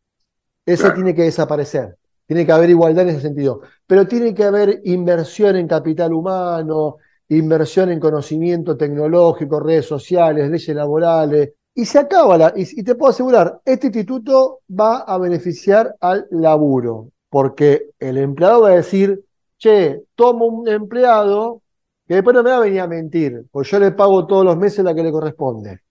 Eso 0.65 0.93
tiene 0.93 1.15
que 1.15 1.23
desaparecer. 1.23 1.97
Tiene 2.27 2.45
que 2.45 2.51
haber 2.51 2.69
igualdad 2.69 3.03
en 3.03 3.15
ese 3.15 3.21
sentido. 3.21 3.61
Pero 3.87 4.07
tiene 4.07 4.33
que 4.35 4.43
haber 4.43 4.81
inversión 4.83 5.55
en 5.55 5.67
capital 5.67 6.13
humano, 6.13 6.97
inversión 7.29 7.89
en 7.89 7.99
conocimiento 7.99 8.77
tecnológico, 8.77 9.59
redes 9.59 9.85
sociales, 9.85 10.49
leyes 10.49 10.75
laborales, 10.75 11.53
y 11.73 11.85
se 11.85 11.99
acaba 11.99 12.37
la. 12.37 12.53
Y, 12.55 12.83
te 12.83 12.95
puedo 12.95 13.11
asegurar, 13.11 13.61
este 13.63 13.87
instituto 13.87 14.61
va 14.67 14.99
a 15.01 15.17
beneficiar 15.17 15.95
al 16.01 16.27
laburo, 16.31 17.11
porque 17.29 17.91
el 17.99 18.17
empleado 18.17 18.61
va 18.61 18.69
a 18.69 18.75
decir, 18.75 19.23
che, 19.57 20.03
tomo 20.15 20.45
un 20.47 20.67
empleado 20.67 21.61
que 22.07 22.15
después 22.15 22.35
no 22.35 22.43
me 22.43 22.51
va 22.51 22.57
a 22.57 22.61
venir 22.61 22.79
a 22.79 22.87
mentir, 22.87 23.45
pues 23.51 23.69
yo 23.69 23.79
le 23.79 23.91
pago 23.91 24.25
todos 24.25 24.45
los 24.45 24.57
meses 24.57 24.83
la 24.83 24.95
que 24.95 25.03
le 25.03 25.11
corresponde. 25.11 25.81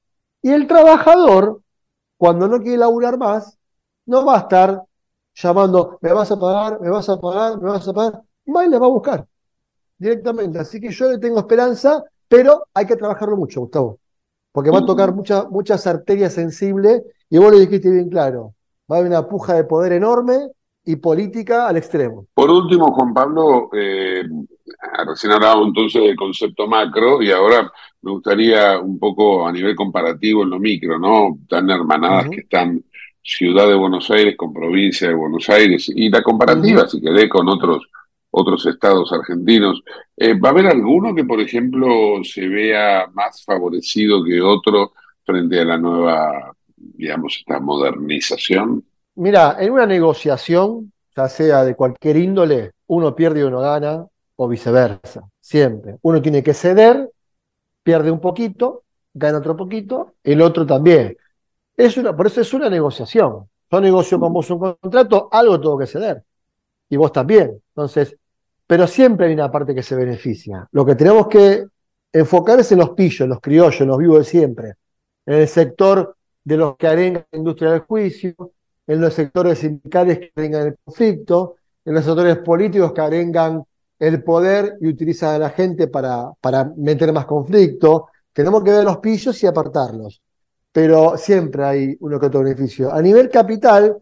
Y 0.43 0.51
el 0.51 0.67
trabajador, 0.67 1.61
cuando 2.17 2.49
no 2.49 2.61
quiere 2.61 2.79
laburar 2.79 3.19
más, 3.19 3.57
no 4.07 4.25
va 4.25 4.37
a 4.37 4.41
estar 4.41 4.83
llamando, 5.37 5.99
me 6.03 6.13
vas 6.13 6.31
a 6.33 6.39
pagar, 6.39 6.81
me 6.81 6.91
vas 6.91 7.09
a 7.09 7.21
pagar, 7.21 7.61
me 7.61 7.71
vas 7.71 7.87
a 7.87 7.93
pagar, 7.93 8.23
más 8.47 8.69
le 8.69 8.79
va 8.79 8.87
a 8.87 8.91
buscar 8.91 9.27
directamente. 9.97 10.59
Así 10.59 10.81
que 10.81 10.91
yo 10.91 11.11
le 11.11 11.19
tengo 11.19 11.39
esperanza, 11.39 12.03
pero 12.27 12.67
hay 12.75 12.87
que 12.87 12.97
trabajarlo 12.97 13.37
mucho, 13.37 13.61
Gustavo 13.61 13.99
porque 14.57 14.71
va 14.71 14.79
a 14.79 14.87
tocar 14.87 15.15
muchas 15.15 15.51
muchas 15.51 15.87
arterias 15.87 16.33
sensibles 16.33 17.03
y 17.29 17.37
vos 17.37 17.53
lo 17.53 17.59
dijiste 17.59 17.91
bien 17.91 18.09
claro, 18.09 18.55
va 18.91 18.97
a 18.97 18.99
haber 19.01 19.11
una 19.11 19.29
puja 19.29 19.53
de 19.53 19.65
poder 19.65 19.93
enorme 19.93 20.49
y 20.83 20.97
política 20.97 21.69
al 21.69 21.77
extremo. 21.77 22.25
Por 22.33 22.51
último, 22.51 22.91
Juan 22.95 23.13
Pablo, 23.13 23.69
eh, 23.75 24.23
recién 25.07 25.33
hablábamos 25.35 25.67
entonces 25.67 26.03
del 26.03 26.17
concepto 26.17 26.67
macro 26.67 27.21
y 27.21 27.31
ahora 27.31 27.71
me 28.01 28.13
gustaría 28.13 28.81
un 28.81 28.99
poco 28.99 29.47
a 29.47 29.53
nivel 29.53 29.77
comparativo 29.77 30.43
en 30.43 30.49
lo 30.49 30.59
micro, 30.59 30.99
¿no? 30.99 31.37
Tan 31.47 31.69
hermanadas 31.69 32.31
que 32.31 32.41
están 32.41 32.83
Ciudad 33.27 33.67
de 33.67 33.75
Buenos 33.75 34.09
Aires 34.11 34.37
con 34.37 34.53
provincia 34.53 35.09
de 35.09 35.15
Buenos 35.15 35.49
Aires 35.51 35.91
y 35.93 36.09
la 36.09 36.23
comparativa, 36.23 36.87
si 36.87 37.01
querés, 37.01 37.29
con 37.29 37.49
otros 37.49 37.89
otros 38.31 38.67
estados 38.67 39.11
argentinos. 39.13 39.83
Eh, 40.17 40.39
¿Va 40.39 40.51
a 40.51 40.53
haber 40.53 40.67
alguno 40.67 41.15
que, 41.15 41.25
por 41.25 41.41
ejemplo, 41.41 42.23
se 42.23 42.47
vea 42.47 43.07
más 43.15 43.43
favorecido 43.43 44.23
que 44.23 44.41
otro 44.41 44.93
frente 45.25 45.59
a 45.59 45.65
la 45.65 45.79
nueva, 45.79 46.55
digamos, 46.77 47.37
esta 47.39 47.59
modernización? 47.59 48.85
Mira, 49.17 49.57
en 49.59 49.73
una 49.73 49.87
negociación, 49.87 50.93
ya 51.17 51.29
sea 51.29 51.65
de 51.65 51.75
cualquier 51.75 52.19
índole, 52.19 52.73
uno 52.89 53.17
pierde 53.17 53.41
y 53.41 53.45
uno 53.45 53.61
gana, 53.61 54.07
o 54.37 54.49
viceversa, 54.49 55.29
siempre. 55.41 55.97
Uno 56.03 56.21
tiene 56.21 56.43
que 56.43 56.55
ceder, 56.55 57.11
pierde 57.83 58.11
un 58.11 58.21
poquito, 58.21 58.83
gana 59.15 59.39
otro 59.39 59.57
poquito, 59.57 60.13
el 60.23 60.43
otro 60.43 60.67
también. 60.67 61.17
Es 61.77 61.97
una, 61.97 62.17
por 62.17 62.27
eso 62.27 62.41
es 62.41 62.55
una 62.55 62.71
negociación. 62.71 63.49
Yo 63.71 63.81
negocio 63.81 64.19
con 64.21 64.33
vos 64.33 64.51
un 64.51 64.59
contrato, 64.59 65.29
algo 65.31 65.61
tengo 65.61 65.79
que 65.79 65.87
ceder. 65.87 66.23
Y 66.89 66.97
vos 66.97 67.13
también. 67.13 67.61
Entonces, 67.69 68.17
pero 68.67 68.87
siempre 68.87 69.27
hay 69.27 69.35
una 69.35 69.51
parte 69.51 69.75
que 69.75 69.83
se 69.83 69.97
beneficia. 69.97 70.67
Lo 70.73 70.85
que 70.85 70.95
tenemos 70.95 71.29
que 71.29 71.67
enfocar 72.13 72.61
es 72.61 72.73
en 72.73 72.79
los 72.79 72.91
pillos, 72.91 73.21
en 73.23 73.31
los 73.31 73.41
criollos, 73.41 73.87
los 73.87 73.99
vivos 73.99 74.19
de 74.19 74.25
siempre. 74.25 74.75
En 75.27 75.35
el 75.35 75.49
sector 75.49 76.17
de 76.45 76.57
los 76.57 76.77
que 76.77 76.87
arengan 76.87 77.27
la 77.31 77.39
industria 77.39 77.73
del 77.73 77.81
juicio, 77.81 78.35
en 78.87 79.01
los 79.01 79.15
sectores 79.15 79.59
sindicales 79.59 80.19
que 80.19 80.33
arengan 80.37 80.69
el 80.69 80.77
conflicto, 80.85 81.57
en 81.85 81.95
los 81.95 82.05
sectores 82.05 82.39
políticos 82.39 82.93
que 82.93 83.01
arengan 83.01 83.65
el 83.99 84.23
poder 84.23 84.77
y 84.81 84.89
utilizan 84.89 85.35
a 85.35 85.39
la 85.39 85.51
gente 85.51 85.89
para, 85.89 86.31
para 86.41 86.65
meter 86.77 87.13
más 87.13 87.27
conflicto. 87.27 88.09
Tenemos 88.33 88.63
que 88.63 88.71
ver 88.71 88.85
los 88.85 88.99
pillos 88.99 89.43
y 89.43 89.47
apartarlos. 89.47 90.23
Pero 90.77 91.17
siempre 91.17 91.65
hay 91.65 91.97
uno 92.01 92.21
que 92.21 92.27
otro 92.27 92.43
beneficio. 92.43 92.93
A 92.93 93.01
nivel 93.01 93.31
capital, 93.31 93.97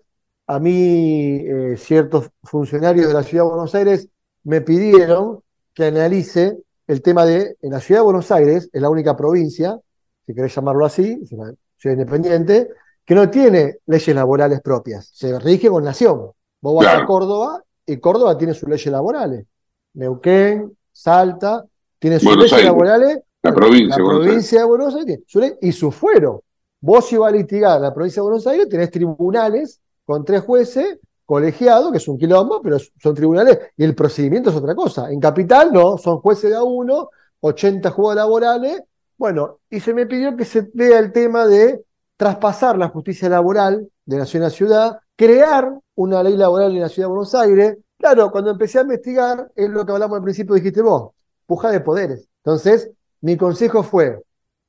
a 0.49 0.59
mí 0.59 1.37
eh, 1.37 1.77
ciertos 1.77 2.31
funcionarios 2.43 3.07
de 3.07 3.15
la 3.15 3.23
Ciudad 3.23 3.45
de 3.45 3.51
Buenos 3.51 3.75
Aires 3.77 4.09
me 4.43 4.61
pidieron 4.61 5.39
que 5.73 5.85
analice 5.85 6.59
el 6.89 7.01
tema 7.01 7.27
de, 7.27 7.59
en 7.63 7.71
la 7.71 7.79
Ciudad 7.79 8.01
de 8.01 8.07
Buenos 8.07 8.29
Aires, 8.33 8.69
es 8.73 8.83
la 8.83 8.91
única 8.91 9.17
provincia, 9.17 9.79
si 10.27 10.35
querés 10.35 10.53
llamarlo 10.53 10.85
así, 10.85 11.17
es 11.23 11.31
una 11.31 11.55
ciudad 11.77 11.95
independiente, 11.95 12.71
que 13.05 13.15
no 13.15 13.31
tiene 13.31 13.77
leyes 13.87 14.17
laborales 14.17 14.61
propias, 14.61 15.09
se 15.13 15.39
rige 15.39 15.69
con 15.69 15.85
nación. 15.85 16.33
Vos 16.61 16.85
vas 16.85 17.03
a 17.03 17.07
Córdoba 17.07 17.63
y 17.87 17.99
Córdoba 17.99 18.37
tiene 18.37 18.53
sus 18.53 18.69
leyes 18.69 18.91
laborales. 18.91 19.47
Neuquén, 19.93 20.77
Salta, 20.91 21.65
tiene 22.01 22.19
sus 22.19 22.37
leyes 22.37 22.65
laborales. 22.65 23.21
La 23.43 23.55
provincia, 23.55 23.97
la 23.97 24.05
provincia 24.05 24.59
de 24.59 24.67
Buenos 24.67 24.97
Aires 24.97 25.21
y 25.61 25.71
su 25.71 25.93
fuero. 25.93 26.43
Vos 26.87 27.07
si 27.07 27.17
vas 27.17 27.33
a 27.33 27.37
litigar 27.37 27.81
la 27.81 27.95
provincia 27.95 28.21
de 28.21 28.25
Buenos 28.25 28.47
Aires, 28.47 28.69
tenés 28.69 28.91
tribunales 28.91 29.81
con 30.05 30.23
tres 30.23 30.43
jueces 30.43 30.99
colegiados, 31.25 31.91
que 31.91 31.97
es 31.97 32.07
un 32.09 32.19
quilombo, 32.19 32.61
pero 32.61 32.77
son 32.79 33.15
tribunales, 33.15 33.59
y 33.75 33.85
el 33.85 33.95
procedimiento 33.95 34.51
es 34.51 34.57
otra 34.57 34.75
cosa. 34.75 35.11
En 35.11 35.19
Capital 35.19 35.73
no, 35.73 35.97
son 35.97 36.19
jueces 36.19 36.51
de 36.51 36.57
a 36.57 36.63
uno, 36.63 37.09
80 37.41 37.91
juegos 37.91 38.17
laborales. 38.17 38.83
Bueno, 39.17 39.61
y 39.71 39.81
se 39.81 39.95
me 39.95 40.05
pidió 40.05 40.37
que 40.37 40.45
se 40.45 40.71
vea 40.75 40.99
el 40.99 41.11
tema 41.11 41.47
de 41.47 41.83
traspasar 42.19 42.77
la 42.77 42.89
justicia 42.89 43.31
laboral 43.31 43.89
de 44.05 44.19
nación 44.19 44.43
a 44.43 44.51
ciudad, 44.51 44.99
crear 45.17 45.81
una 45.95 46.23
ley 46.23 46.37
laboral 46.37 46.73
en 46.73 46.83
la 46.83 46.91
ciudad 46.91 47.09
de 47.09 47.15
Buenos 47.15 47.35
Aires. 47.35 47.79
Claro, 47.97 48.31
cuando 48.31 48.51
empecé 48.51 48.81
a 48.81 48.83
investigar, 48.83 49.51
es 49.57 49.71
lo 49.71 49.87
que 49.87 49.93
hablamos 49.93 50.19
al 50.19 50.23
principio, 50.23 50.55
dijiste 50.55 50.83
vos, 50.83 51.13
puja 51.47 51.71
de 51.71 51.81
poderes. 51.81 52.29
Entonces, 52.45 52.91
mi 53.23 53.39
consejo 53.39 53.83
fue, 53.83 54.21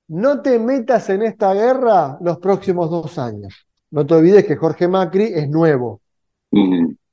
no 0.08 0.42
te 0.42 0.60
metas 0.60 1.10
en 1.10 1.24
esta 1.24 1.54
guerra 1.54 2.18
los 2.22 2.38
próximos 2.40 2.90
dos 2.90 3.18
años. 3.18 3.68
No 3.92 4.06
te 4.06 4.14
olvides 4.14 4.46
que 4.46 4.56
Jorge 4.56 4.88
Macri 4.88 5.26
es 5.34 5.50
nuevo. 5.50 6.02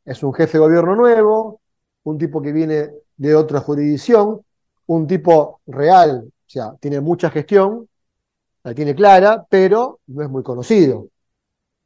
Es 0.04 0.22
un 0.22 0.34
jefe 0.34 0.58
de 0.58 0.64
gobierno 0.64 0.96
nuevo, 0.96 1.60
un 2.04 2.18
tipo 2.18 2.42
que 2.42 2.52
viene 2.52 2.90
de 3.16 3.34
otra 3.34 3.60
jurisdicción, 3.60 4.40
un 4.86 5.06
tipo 5.06 5.60
real, 5.66 6.24
o 6.26 6.50
sea, 6.50 6.74
tiene 6.80 7.00
mucha 7.00 7.30
gestión, 7.30 7.88
la 8.64 8.74
tiene 8.74 8.94
clara, 8.94 9.44
pero 9.48 10.00
no 10.08 10.22
es 10.22 10.28
muy 10.28 10.42
conocido. 10.42 11.08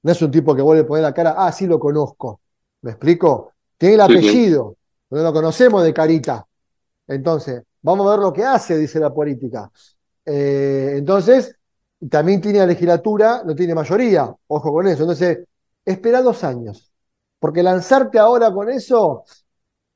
No 0.02 0.12
es 0.12 0.22
un 0.22 0.30
tipo 0.30 0.54
que 0.54 0.62
vuelve 0.62 0.82
a 0.82 0.86
poner 0.86 1.02
la 1.02 1.14
cara, 1.14 1.34
ah, 1.36 1.52
sí 1.52 1.66
lo 1.66 1.78
conozco. 1.78 2.40
¿Me 2.82 2.92
explico? 2.92 3.52
Tiene 3.76 3.96
el 3.96 4.00
apellido, 4.00 4.76
no 5.10 5.22
lo 5.22 5.32
conocemos 5.32 5.82
de 5.82 5.92
carita. 5.92 6.46
Entonces, 7.06 7.62
vamos 7.82 8.06
a 8.06 8.10
ver 8.10 8.20
lo 8.20 8.32
que 8.32 8.44
hace, 8.44 8.76
dice 8.78 8.98
la 8.98 9.12
política. 9.12 9.70
Eh, 10.26 10.94
entonces, 10.98 11.56
también 12.10 12.40
tiene 12.40 12.58
la 12.58 12.66
legislatura, 12.66 13.42
no 13.44 13.54
tiene 13.54 13.74
mayoría, 13.74 14.34
ojo 14.48 14.72
con 14.72 14.86
eso. 14.88 15.02
Entonces, 15.02 15.38
espera 15.84 16.20
dos 16.22 16.44
años, 16.44 16.92
porque 17.38 17.62
lanzarte 17.62 18.18
ahora 18.18 18.52
con 18.52 18.68
eso, 18.68 19.24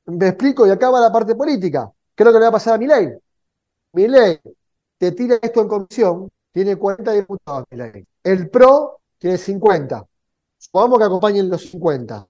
me 0.05 0.29
explico, 0.29 0.65
y 0.65 0.71
acaba 0.71 0.99
la 0.99 1.11
parte 1.11 1.35
política. 1.35 1.91
¿Qué 2.15 2.23
es 2.23 2.25
lo 2.25 2.31
que 2.33 2.39
le 2.39 2.45
va 2.45 2.49
a 2.49 2.53
pasar 2.53 2.75
a 2.75 2.77
mi 2.77 2.87
ley? 2.87 3.09
Mi 3.93 4.07
ley 4.07 4.39
te 4.97 5.11
tira 5.11 5.37
esto 5.41 5.61
en 5.61 5.67
comisión, 5.67 6.29
tiene 6.51 6.75
40 6.77 7.11
diputados 7.13 7.65
mi 7.71 7.77
ley. 7.77 8.05
El 8.23 8.49
PRO 8.49 8.99
tiene 9.17 9.37
50. 9.37 10.05
Supongamos 10.57 10.99
que 10.99 11.05
acompañen 11.05 11.49
los 11.49 11.69
50. 11.69 12.27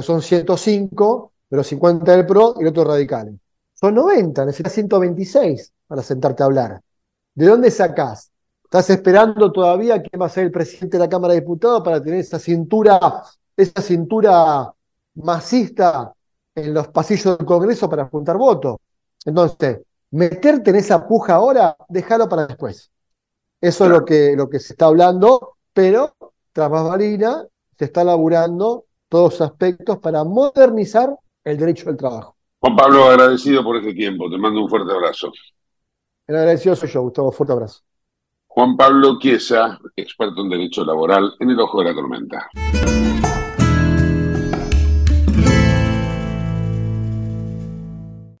Son 0.00 0.22
105, 0.22 1.32
pero 1.48 1.64
50 1.64 2.12
del 2.16 2.26
PRO 2.26 2.54
y 2.58 2.62
el 2.62 2.68
otro 2.68 2.84
radicales. 2.84 3.34
Son 3.74 3.94
90, 3.94 4.44
necesitas 4.44 4.72
126 4.72 5.72
para 5.86 6.02
sentarte 6.02 6.42
a 6.42 6.46
hablar. 6.46 6.80
¿De 7.34 7.46
dónde 7.46 7.70
sacás? 7.70 8.30
¿Estás 8.64 8.90
esperando 8.90 9.50
todavía 9.52 10.02
que 10.02 10.16
va 10.16 10.26
a 10.26 10.30
ser 10.30 10.44
el 10.44 10.50
presidente 10.50 10.96
de 10.96 11.04
la 11.04 11.08
Cámara 11.08 11.34
de 11.34 11.40
Diputados 11.40 11.82
para 11.82 12.02
tener 12.02 12.20
esa 12.20 12.38
cintura, 12.38 12.98
esa 13.56 13.82
cintura 13.82 14.72
masista 15.14 16.12
en 16.54 16.74
los 16.74 16.88
pasillos 16.88 17.38
del 17.38 17.46
Congreso 17.46 17.88
para 17.88 18.06
juntar 18.08 18.36
votos? 18.36 18.76
Entonces, 19.24 19.80
meterte 20.10 20.70
en 20.70 20.76
esa 20.76 21.06
puja 21.06 21.34
ahora, 21.34 21.76
déjalo 21.88 22.28
para 22.28 22.46
después. 22.46 22.90
Eso 23.60 23.84
es 23.84 23.90
lo 23.90 24.04
que, 24.04 24.34
lo 24.36 24.48
que 24.50 24.58
se 24.58 24.72
está 24.72 24.86
hablando, 24.86 25.56
pero 25.72 26.16
tras 26.52 26.70
Marina 26.70 27.46
se 27.78 27.84
está 27.86 28.04
laburando 28.04 28.86
todos 29.08 29.40
aspectos 29.40 29.98
para 29.98 30.24
modernizar 30.24 31.16
el 31.44 31.56
derecho 31.56 31.88
al 31.88 31.96
trabajo. 31.96 32.36
Juan 32.60 32.76
Pablo, 32.76 33.04
agradecido 33.04 33.62
por 33.64 33.76
este 33.76 33.94
tiempo. 33.94 34.30
Te 34.30 34.38
mando 34.38 34.62
un 34.62 34.68
fuerte 34.68 34.92
abrazo. 34.92 35.32
El 36.26 36.36
agradecido 36.36 36.76
soy 36.76 36.88
yo, 36.88 37.02
Gustavo. 37.02 37.32
Fuerte 37.32 37.52
abrazo. 37.52 37.80
Juan 38.46 38.76
Pablo 38.76 39.18
Chiesa, 39.18 39.78
experto 39.96 40.42
en 40.42 40.50
derecho 40.50 40.84
laboral 40.84 41.34
en 41.40 41.50
el 41.50 41.58
ojo 41.58 41.78
de 41.78 41.84
la 41.86 41.94
tormenta. 41.94 42.50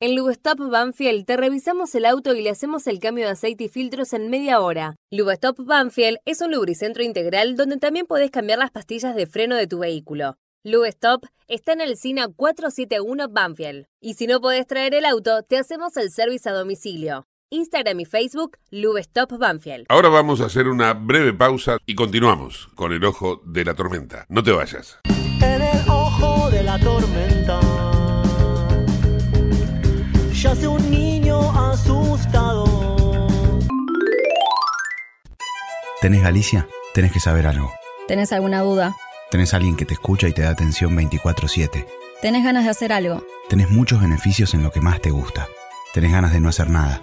En 0.00 0.16
Lubestop 0.16 0.58
Banfield 0.58 1.24
te 1.24 1.36
revisamos 1.36 1.94
el 1.94 2.04
auto 2.04 2.34
y 2.34 2.42
le 2.42 2.50
hacemos 2.50 2.86
el 2.88 2.98
cambio 2.98 3.24
de 3.24 3.30
aceite 3.30 3.64
y 3.64 3.68
filtros 3.68 4.12
en 4.12 4.30
media 4.30 4.60
hora. 4.60 4.96
Lubestop 5.10 5.58
Banfield 5.64 6.18
es 6.24 6.40
un 6.40 6.50
lubricentro 6.50 7.02
integral 7.02 7.56
donde 7.56 7.78
también 7.78 8.06
podés 8.06 8.30
cambiar 8.30 8.58
las 8.58 8.72
pastillas 8.72 9.14
de 9.14 9.26
freno 9.26 9.56
de 9.56 9.68
tu 9.68 9.78
vehículo. 9.78 10.36
Lubestop 10.64 11.24
está 11.48 11.72
en 11.72 11.80
el 11.80 11.96
SINA 11.96 12.28
471 12.28 13.28
Banfield. 13.28 13.86
Y 14.00 14.14
si 14.14 14.26
no 14.26 14.40
podés 14.40 14.66
traer 14.66 14.94
el 14.94 15.04
auto, 15.04 15.42
te 15.42 15.56
hacemos 15.56 15.96
el 15.96 16.10
servicio 16.10 16.50
a 16.50 16.54
domicilio. 16.54 17.26
Instagram 17.52 18.00
y 18.00 18.06
Facebook, 18.06 18.56
Lubestop 18.70 19.38
Banfield. 19.38 19.84
Ahora 19.90 20.08
vamos 20.08 20.40
a 20.40 20.46
hacer 20.46 20.68
una 20.68 20.94
breve 20.94 21.34
pausa 21.34 21.76
y 21.84 21.94
continuamos 21.94 22.70
con 22.74 22.92
el 22.92 23.04
ojo 23.04 23.42
de 23.44 23.64
la 23.64 23.74
tormenta. 23.74 24.24
No 24.30 24.42
te 24.42 24.52
vayas. 24.52 24.98
En 25.04 25.60
el 25.60 25.88
ojo 25.88 26.50
de 26.50 26.62
la 26.62 26.78
tormenta 26.78 27.60
yace 30.32 30.66
un 30.66 30.90
niño 30.90 31.38
asustado. 31.52 32.64
¿Tenés 36.00 36.22
Galicia? 36.22 36.66
Tenés 36.94 37.12
que 37.12 37.20
saber 37.20 37.46
algo. 37.46 37.70
¿Tenés 38.08 38.32
alguna 38.32 38.62
duda? 38.62 38.96
Tenés 39.30 39.52
alguien 39.52 39.76
que 39.76 39.84
te 39.84 39.92
escucha 39.94 40.26
y 40.26 40.32
te 40.32 40.42
da 40.42 40.50
atención 40.50 40.96
24/7. 40.96 41.86
¿Tenés 42.22 42.44
ganas 42.44 42.64
de 42.64 42.70
hacer 42.70 42.92
algo? 42.94 43.22
Tenés 43.50 43.70
muchos 43.70 44.00
beneficios 44.00 44.54
en 44.54 44.62
lo 44.62 44.70
que 44.70 44.80
más 44.80 45.02
te 45.02 45.10
gusta. 45.10 45.48
Tenés 45.92 46.12
ganas 46.12 46.32
de 46.32 46.40
no 46.40 46.48
hacer 46.48 46.70
nada 46.70 47.02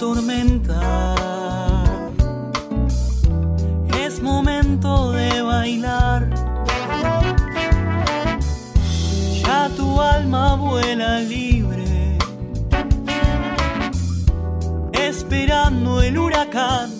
tormenta. 0.00 1.14
Es 4.02 4.22
momento 4.22 5.12
de 5.12 5.42
bailar. 5.42 6.30
Ya 9.44 9.68
tu 9.76 10.00
alma 10.00 10.54
vuela 10.54 11.20
libre, 11.20 12.16
esperando 14.92 16.00
el 16.00 16.16
huracán. 16.16 16.99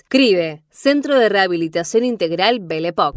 4767-6296. 0.01 0.03
CRIBE, 0.09 0.63
Centro 0.69 1.19
de 1.19 1.29
Rehabilitación 1.29 2.03
Integral 2.03 2.59
Belepoc. 2.61 3.15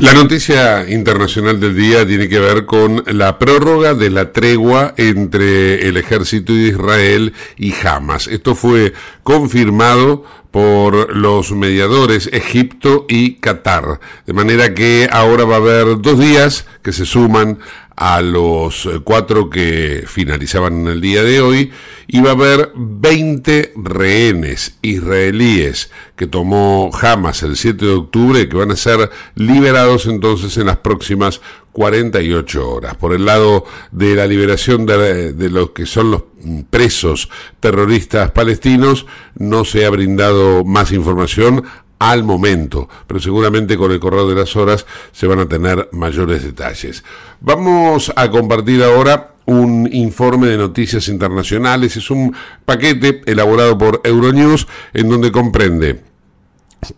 La 0.00 0.14
noticia 0.14 0.88
internacional 0.88 1.58
del 1.58 1.74
día 1.74 2.06
tiene 2.06 2.28
que 2.28 2.38
ver 2.38 2.66
con 2.66 3.02
la 3.06 3.36
prórroga 3.36 3.94
de 3.94 4.10
la 4.10 4.32
tregua 4.32 4.94
entre 4.96 5.88
el 5.88 5.96
ejército 5.96 6.52
de 6.52 6.68
Israel 6.68 7.32
y 7.56 7.74
Hamas. 7.84 8.28
Esto 8.28 8.54
fue 8.54 8.92
confirmado 9.24 10.22
por 10.52 11.16
los 11.16 11.50
mediadores 11.50 12.30
Egipto 12.32 13.06
y 13.08 13.34
Qatar. 13.40 13.98
De 14.24 14.32
manera 14.32 14.72
que 14.72 15.08
ahora 15.10 15.44
va 15.44 15.56
a 15.56 15.58
haber 15.58 16.00
dos 16.00 16.16
días 16.16 16.64
que 16.82 16.92
se 16.92 17.04
suman 17.04 17.58
a 18.00 18.22
los 18.22 18.86
eh, 18.86 19.00
cuatro 19.02 19.50
que 19.50 20.04
finalizaban 20.06 20.86
el 20.86 21.00
día 21.00 21.24
de 21.24 21.40
hoy, 21.40 21.72
iba 22.06 22.30
a 22.30 22.34
haber 22.34 22.70
20 22.76 23.72
rehenes 23.74 24.78
israelíes 24.82 25.90
que 26.14 26.28
tomó 26.28 26.92
Hamas 26.92 27.42
el 27.42 27.56
7 27.56 27.84
de 27.84 27.92
octubre 27.92 28.48
que 28.48 28.56
van 28.56 28.70
a 28.70 28.76
ser 28.76 29.10
liberados 29.34 30.06
entonces 30.06 30.56
en 30.58 30.66
las 30.66 30.76
próximas 30.76 31.40
48 31.72 32.70
horas. 32.70 32.94
Por 32.94 33.14
el 33.14 33.24
lado 33.24 33.64
de 33.90 34.14
la 34.14 34.28
liberación 34.28 34.86
de, 34.86 35.32
de 35.32 35.50
los 35.50 35.70
que 35.70 35.84
son 35.84 36.12
los 36.12 36.22
presos 36.70 37.28
terroristas 37.58 38.30
palestinos, 38.30 39.06
no 39.36 39.64
se 39.64 39.84
ha 39.84 39.90
brindado 39.90 40.64
más 40.64 40.92
información 40.92 41.64
al 41.98 42.24
momento, 42.24 42.88
pero 43.06 43.20
seguramente 43.20 43.76
con 43.76 43.90
el 43.92 44.00
correo 44.00 44.28
de 44.28 44.34
las 44.34 44.54
horas 44.56 44.86
se 45.12 45.26
van 45.26 45.40
a 45.40 45.48
tener 45.48 45.88
mayores 45.92 46.42
detalles. 46.44 47.02
Vamos 47.40 48.12
a 48.14 48.30
compartir 48.30 48.82
ahora 48.82 49.34
un 49.46 49.88
informe 49.92 50.48
de 50.48 50.58
noticias 50.58 51.08
internacionales, 51.08 51.96
es 51.96 52.10
un 52.10 52.34
paquete 52.64 53.22
elaborado 53.26 53.78
por 53.78 54.00
Euronews 54.04 54.68
en 54.92 55.08
donde 55.08 55.32
comprende 55.32 56.00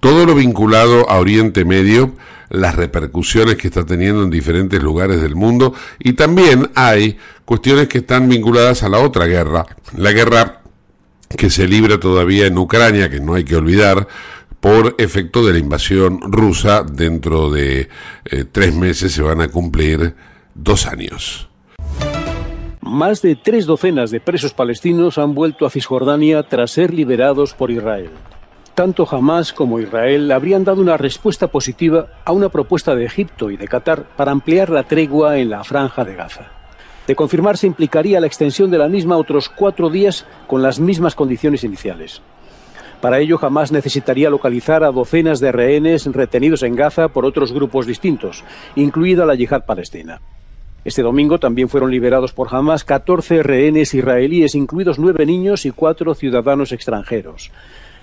todo 0.01 0.27
lo 0.27 0.35
vinculado 0.35 1.09
a 1.09 1.19
Oriente 1.19 1.65
Medio, 1.65 2.13
las 2.51 2.75
repercusiones 2.75 3.57
que 3.57 3.69
está 3.69 3.87
teniendo 3.87 4.25
en 4.25 4.31
diferentes 4.31 4.83
lugares 4.83 5.23
del 5.23 5.37
mundo 5.37 5.75
y 5.99 6.15
también 6.15 6.71
hay 6.75 7.17
cuestiones 7.45 7.89
que 7.89 7.99
están 7.99 8.29
vinculadas 8.29 8.83
a 8.83 8.89
la 8.89 8.99
otra 8.99 9.27
guerra, 9.27 9.67
la 9.97 10.13
guerra 10.13 10.61
que 11.37 11.49
se 11.49 11.69
libra 11.69 12.01
todavía 12.01 12.47
en 12.47 12.59
Ucrania, 12.59 13.09
que 13.09 13.21
no 13.21 13.35
hay 13.35 13.45
que 13.45 13.55
olvidar, 13.55 14.09
por 14.61 14.95
efecto 14.99 15.45
de 15.45 15.55
la 15.55 15.59
invasión 15.59 16.21
rusa. 16.21 16.83
Dentro 16.83 17.51
de 17.51 17.89
eh, 18.25 18.45
tres 18.51 18.75
meses 18.75 19.13
se 19.13 19.23
van 19.23 19.41
a 19.41 19.49
cumplir 19.49 20.15
dos 20.55 20.87
años. 20.87 21.49
Más 22.81 23.23
de 23.23 23.37
tres 23.37 23.67
docenas 23.67 24.11
de 24.11 24.21
presos 24.21 24.53
palestinos 24.53 25.19
han 25.19 25.35
vuelto 25.35 25.65
a 25.65 25.71
Cisjordania 25.71 26.43
tras 26.43 26.73
ser 26.73 26.93
liberados 26.93 27.55
por 27.55 27.71
Israel. 27.71 28.11
Tanto 28.75 29.07
Hamas 29.11 29.53
como 29.53 29.79
Israel 29.79 30.33
habrían 30.33 30.65
dado 30.65 30.81
una 30.81 30.97
respuesta 30.97 31.49
positiva 31.49 32.09
a 32.25 32.33
una 32.33 32.49
propuesta 32.49 32.95
de 32.95 33.05
Egipto 33.05 33.51
y 33.51 33.57
de 33.57 33.69
Qatar 33.69 34.05
para 34.17 34.33
ampliar 34.33 34.71
la 34.71 34.85
tregua 34.85 35.39
en 35.39 35.51
la 35.51 35.63
franja 35.65 36.05
de 36.05 36.15
Gaza. 36.15 36.51
De 37.07 37.15
confirmarse 37.15 37.67
implicaría 37.67 38.21
la 38.21 38.27
extensión 38.27 38.71
de 38.71 38.79
la 38.79 38.89
misma 38.89 39.17
otros 39.17 39.49
cuatro 39.49 39.91
días 39.91 40.27
con 40.47 40.63
las 40.63 40.81
mismas 40.81 41.15
condiciones 41.15 41.65
iniciales. 41.65 42.23
Para 43.01 43.19
ello, 43.19 43.39
jamás 43.39 43.73
necesitaría 43.73 44.29
localizar 44.29 44.85
a 44.85 44.93
docenas 44.93 45.41
de 45.41 45.53
rehenes 45.53 46.05
retenidos 46.07 46.63
en 46.63 46.77
Gaza 46.77 47.09
por 47.09 47.25
otros 47.25 47.53
grupos 47.53 47.87
distintos, 47.87 48.45
incluida 48.77 49.25
la 49.25 49.35
yihad 49.35 49.65
palestina. 49.65 50.21
Este 50.85 51.03
domingo 51.03 51.39
también 51.39 51.69
fueron 51.69 51.91
liberados 51.91 52.33
por 52.33 52.55
Hamas 52.55 52.85
14 52.85 53.43
rehenes 53.43 53.95
israelíes, 53.95 54.55
incluidos 54.55 54.99
nueve 54.99 55.27
niños 55.27 55.67
y 55.67 55.71
cuatro 55.71 56.15
ciudadanos 56.15 56.73
extranjeros. 56.73 57.51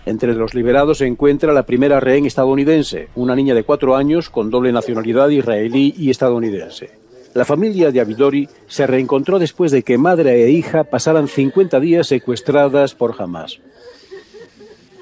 Entre 0.06 0.34
los 0.34 0.54
liberados 0.54 1.00
se 1.00 1.06
encuentra 1.06 1.54
la 1.54 1.64
primera 1.64 2.00
rehén 2.00 2.26
estadounidense, 2.26 3.10
una 3.16 3.36
niña 3.36 3.54
de 3.54 3.64
cuatro 3.64 3.96
años 3.96 4.30
con 4.30 4.50
doble 4.50 4.72
nacionalidad 4.72 5.30
israelí 5.30 5.94
y 5.98 6.10
estadounidense. 6.10 6.92
La 7.34 7.46
familia 7.46 7.92
de 7.92 8.00
Abidori 8.00 8.48
se 8.68 8.88
reencontró 8.88 9.38
después 9.38 9.72
de 9.72 9.84
que 9.84 9.98
madre 9.98 10.46
e 10.46 10.50
hija 10.50 10.86
pasaran 10.86 11.28
50 11.28 11.80
días 11.80 12.08
secuestradas 12.08 12.96
por 12.96 13.16
Hamas. 13.22 13.60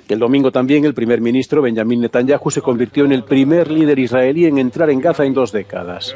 El 0.08 0.20
domingo 0.20 0.52
también 0.52 0.86
el 0.86 0.94
primer 0.94 1.20
ministro 1.20 1.64
Benjamin 1.64 2.02
Netanyahu 2.02 2.52
se 2.52 2.62
convirtió 2.62 3.06
en 3.06 3.12
el 3.12 3.24
primer 3.24 3.72
líder 3.72 3.98
israelí 3.98 4.46
en 4.46 4.60
entrar 4.60 4.90
en 4.92 5.02
Gaza 5.02 5.26
en 5.26 5.34
dos 5.34 5.52
décadas. 5.52 6.16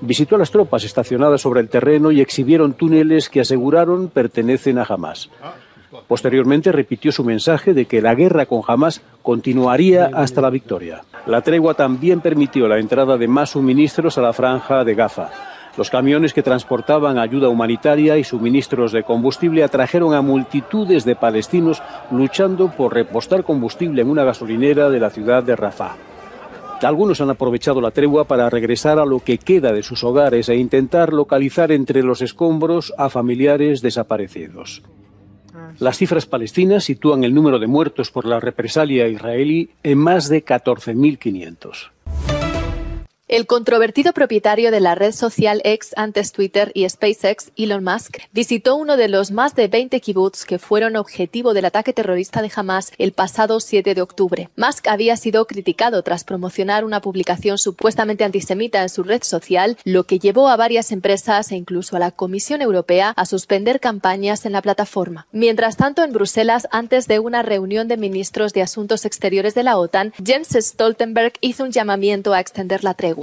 Visitó 0.00 0.36
a 0.36 0.38
las 0.38 0.50
tropas 0.50 0.84
estacionadas 0.84 1.40
sobre 1.40 1.60
el 1.60 1.68
terreno 1.68 2.10
y 2.10 2.20
exhibieron 2.20 2.72
túneles 2.74 3.28
que 3.28 3.40
aseguraron 3.40 4.08
pertenecen 4.08 4.78
a 4.78 4.84
Hamas. 4.84 5.30
Posteriormente 6.06 6.72
repitió 6.72 7.12
su 7.12 7.24
mensaje 7.24 7.74
de 7.74 7.86
que 7.86 8.02
la 8.02 8.14
guerra 8.14 8.46
con 8.46 8.62
Hamas 8.66 9.02
continuaría 9.22 10.10
hasta 10.12 10.40
la 10.40 10.50
victoria. 10.50 11.02
La 11.26 11.40
tregua 11.40 11.74
también 11.74 12.20
permitió 12.20 12.68
la 12.68 12.78
entrada 12.78 13.16
de 13.16 13.28
más 13.28 13.50
suministros 13.50 14.18
a 14.18 14.22
la 14.22 14.32
franja 14.32 14.84
de 14.84 14.94
Gaza. 14.94 15.30
Los 15.78 15.90
camiones 15.90 16.34
que 16.34 16.42
transportaban 16.42 17.18
ayuda 17.18 17.48
humanitaria 17.48 18.18
y 18.18 18.24
suministros 18.24 18.90
de 18.90 19.04
combustible 19.04 19.62
atrajeron 19.62 20.12
a 20.12 20.22
multitudes 20.22 21.04
de 21.04 21.14
palestinos 21.14 21.80
luchando 22.10 22.72
por 22.72 22.92
repostar 22.92 23.44
combustible 23.44 24.02
en 24.02 24.10
una 24.10 24.24
gasolinera 24.24 24.90
de 24.90 24.98
la 24.98 25.10
ciudad 25.10 25.44
de 25.44 25.54
Rafah. 25.54 25.94
Algunos 26.82 27.20
han 27.20 27.30
aprovechado 27.30 27.80
la 27.80 27.92
tregua 27.92 28.24
para 28.24 28.50
regresar 28.50 28.98
a 28.98 29.06
lo 29.06 29.20
que 29.20 29.38
queda 29.38 29.72
de 29.72 29.84
sus 29.84 30.02
hogares 30.02 30.48
e 30.48 30.56
intentar 30.56 31.12
localizar 31.12 31.70
entre 31.70 32.02
los 32.02 32.22
escombros 32.22 32.92
a 32.98 33.08
familiares 33.08 33.80
desaparecidos. 33.80 34.82
Las 35.78 35.96
cifras 35.96 36.26
palestinas 36.26 36.82
sitúan 36.82 37.22
el 37.22 37.34
número 37.34 37.60
de 37.60 37.68
muertos 37.68 38.10
por 38.10 38.24
la 38.24 38.40
represalia 38.40 39.06
israelí 39.06 39.70
en 39.84 39.98
más 39.98 40.28
de 40.28 40.44
14.500. 40.44 41.90
El 43.28 43.46
controvertido 43.46 44.14
propietario 44.14 44.70
de 44.70 44.80
la 44.80 44.94
red 44.94 45.12
social 45.12 45.60
X 45.62 45.92
antes 45.96 46.32
Twitter 46.32 46.72
y 46.72 46.88
SpaceX, 46.88 47.52
Elon 47.58 47.84
Musk, 47.84 48.16
visitó 48.32 48.74
uno 48.74 48.96
de 48.96 49.08
los 49.08 49.32
más 49.32 49.54
de 49.54 49.68
20 49.68 50.00
kibbutz 50.00 50.46
que 50.46 50.58
fueron 50.58 50.96
objetivo 50.96 51.52
del 51.52 51.66
ataque 51.66 51.92
terrorista 51.92 52.40
de 52.40 52.50
Hamas 52.56 52.90
el 52.96 53.12
pasado 53.12 53.60
7 53.60 53.94
de 53.94 54.00
octubre. 54.00 54.48
Musk 54.56 54.88
había 54.88 55.14
sido 55.18 55.46
criticado 55.46 56.02
tras 56.02 56.24
promocionar 56.24 56.86
una 56.86 57.02
publicación 57.02 57.58
supuestamente 57.58 58.24
antisemita 58.24 58.80
en 58.80 58.88
su 58.88 59.02
red 59.02 59.22
social, 59.22 59.76
lo 59.84 60.04
que 60.04 60.18
llevó 60.18 60.48
a 60.48 60.56
varias 60.56 60.90
empresas 60.90 61.52
e 61.52 61.56
incluso 61.56 61.96
a 61.96 61.98
la 61.98 62.12
Comisión 62.12 62.62
Europea 62.62 63.12
a 63.14 63.26
suspender 63.26 63.78
campañas 63.78 64.46
en 64.46 64.52
la 64.52 64.62
plataforma. 64.62 65.26
Mientras 65.32 65.76
tanto, 65.76 66.02
en 66.02 66.14
Bruselas, 66.14 66.66
antes 66.70 67.06
de 67.08 67.18
una 67.18 67.42
reunión 67.42 67.88
de 67.88 67.98
ministros 67.98 68.54
de 68.54 68.62
Asuntos 68.62 69.04
Exteriores 69.04 69.54
de 69.54 69.64
la 69.64 69.76
OTAN, 69.76 70.14
Jens 70.24 70.56
Stoltenberg 70.58 71.34
hizo 71.42 71.64
un 71.64 71.72
llamamiento 71.72 72.32
a 72.32 72.40
extender 72.40 72.84
la 72.84 72.94
tregua. 72.94 73.17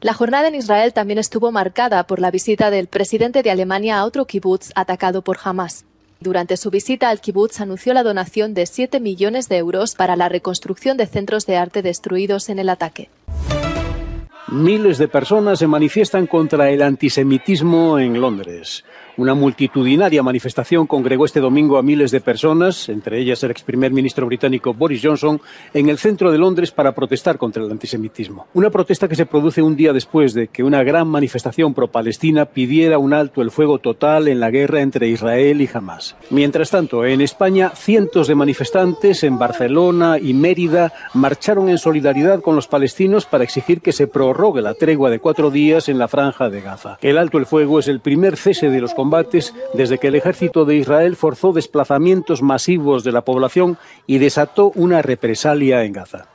La 0.00 0.14
jornada 0.14 0.48
en 0.48 0.54
Israel 0.54 0.92
también 0.92 1.18
estuvo 1.18 1.50
marcada 1.50 2.06
por 2.06 2.20
la 2.20 2.30
visita 2.30 2.70
del 2.70 2.86
presidente 2.86 3.42
de 3.42 3.50
Alemania 3.50 3.98
a 3.98 4.04
otro 4.04 4.26
kibutz 4.26 4.70
atacado 4.76 5.22
por 5.22 5.38
Hamas. 5.42 5.84
Durante 6.20 6.56
su 6.56 6.70
visita 6.70 7.10
al 7.10 7.20
kibutz 7.20 7.60
anunció 7.60 7.94
la 7.94 8.02
donación 8.02 8.54
de 8.54 8.66
7 8.66 9.00
millones 9.00 9.48
de 9.48 9.56
euros 9.56 9.94
para 9.94 10.16
la 10.16 10.28
reconstrucción 10.28 10.96
de 10.96 11.06
centros 11.06 11.46
de 11.46 11.56
arte 11.56 11.82
destruidos 11.82 12.48
en 12.48 12.58
el 12.58 12.68
ataque. 12.68 13.08
Miles 14.50 14.98
de 14.98 15.08
personas 15.08 15.58
se 15.58 15.66
manifiestan 15.66 16.26
contra 16.26 16.70
el 16.70 16.82
antisemitismo 16.82 17.98
en 17.98 18.20
Londres. 18.20 18.84
Una 19.18 19.34
multitudinaria 19.34 20.22
manifestación 20.22 20.86
congregó 20.86 21.24
este 21.24 21.40
domingo 21.40 21.76
a 21.76 21.82
miles 21.82 22.12
de 22.12 22.20
personas, 22.20 22.88
entre 22.88 23.18
ellas 23.18 23.42
el 23.42 23.50
ex 23.50 23.64
primer 23.64 23.90
ministro 23.90 24.24
británico 24.26 24.74
Boris 24.74 25.00
Johnson, 25.02 25.40
en 25.74 25.88
el 25.88 25.98
centro 25.98 26.30
de 26.30 26.38
Londres 26.38 26.70
para 26.70 26.94
protestar 26.94 27.36
contra 27.36 27.64
el 27.64 27.70
antisemitismo. 27.72 28.46
Una 28.54 28.70
protesta 28.70 29.08
que 29.08 29.16
se 29.16 29.26
produce 29.26 29.60
un 29.60 29.74
día 29.74 29.92
después 29.92 30.34
de 30.34 30.46
que 30.46 30.62
una 30.62 30.84
gran 30.84 31.08
manifestación 31.08 31.74
pro-palestina 31.74 32.44
pidiera 32.44 32.98
un 32.98 33.12
alto 33.12 33.42
el 33.42 33.50
fuego 33.50 33.80
total 33.80 34.28
en 34.28 34.38
la 34.38 34.52
guerra 34.52 34.82
entre 34.82 35.08
Israel 35.08 35.62
y 35.62 35.68
Hamas. 35.74 36.14
Mientras 36.30 36.70
tanto, 36.70 37.04
en 37.04 37.20
España, 37.20 37.72
cientos 37.74 38.28
de 38.28 38.36
manifestantes 38.36 39.24
en 39.24 39.36
Barcelona 39.36 40.18
y 40.22 40.32
Mérida 40.32 40.92
marcharon 41.14 41.68
en 41.68 41.78
solidaridad 41.78 42.40
con 42.40 42.54
los 42.54 42.68
palestinos 42.68 43.26
para 43.26 43.42
exigir 43.42 43.80
que 43.80 43.90
se 43.90 44.06
prorrogue 44.06 44.62
la 44.62 44.74
tregua 44.74 45.10
de 45.10 45.18
cuatro 45.18 45.50
días 45.50 45.88
en 45.88 45.98
la 45.98 46.06
franja 46.06 46.50
de 46.50 46.60
Gaza. 46.60 46.98
El 47.02 47.18
alto 47.18 47.38
el 47.38 47.46
fuego 47.46 47.80
es 47.80 47.88
el 47.88 47.98
primer 47.98 48.36
cese 48.36 48.70
de 48.70 48.80
los 48.80 48.94
combates 48.94 49.07
desde 49.74 49.98
que 49.98 50.08
el 50.08 50.14
ejército 50.14 50.64
de 50.64 50.76
Israel 50.76 51.16
forzó 51.16 51.52
desplazamientos 51.52 52.42
masivos 52.42 53.04
de 53.04 53.12
la 53.12 53.22
población 53.22 53.78
y 54.06 54.18
desató 54.18 54.72
una 54.74 55.02
represalia 55.02 55.84
en 55.84 55.92
Gaza. 55.92 56.28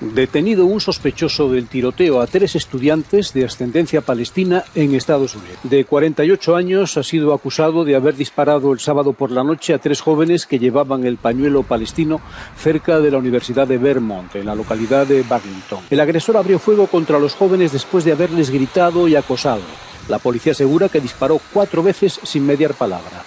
Detenido 0.00 0.64
un 0.64 0.80
sospechoso 0.80 1.50
del 1.50 1.66
tiroteo 1.66 2.20
a 2.20 2.28
tres 2.28 2.54
estudiantes 2.54 3.32
de 3.32 3.44
ascendencia 3.44 4.00
palestina 4.00 4.62
en 4.76 4.94
Estados 4.94 5.34
Unidos. 5.34 5.58
De 5.64 5.84
48 5.84 6.54
años 6.54 6.96
ha 6.96 7.02
sido 7.02 7.34
acusado 7.34 7.84
de 7.84 7.96
haber 7.96 8.14
disparado 8.14 8.72
el 8.72 8.78
sábado 8.78 9.12
por 9.12 9.32
la 9.32 9.42
noche 9.42 9.74
a 9.74 9.78
tres 9.78 10.00
jóvenes 10.00 10.46
que 10.46 10.60
llevaban 10.60 11.04
el 11.04 11.16
pañuelo 11.16 11.64
palestino 11.64 12.20
cerca 12.56 13.00
de 13.00 13.10
la 13.10 13.18
Universidad 13.18 13.66
de 13.66 13.78
Vermont, 13.78 14.36
en 14.36 14.46
la 14.46 14.54
localidad 14.54 15.04
de 15.04 15.22
Burlington. 15.22 15.80
El 15.90 15.98
agresor 15.98 16.36
abrió 16.36 16.60
fuego 16.60 16.86
contra 16.86 17.18
los 17.18 17.34
jóvenes 17.34 17.72
después 17.72 18.04
de 18.04 18.12
haberles 18.12 18.50
gritado 18.50 19.08
y 19.08 19.16
acosado. 19.16 19.62
La 20.08 20.18
policía 20.18 20.52
asegura 20.52 20.88
que 20.88 21.00
disparó 21.00 21.40
cuatro 21.52 21.82
veces 21.82 22.18
sin 22.22 22.46
mediar 22.46 22.74
palabra. 22.74 23.24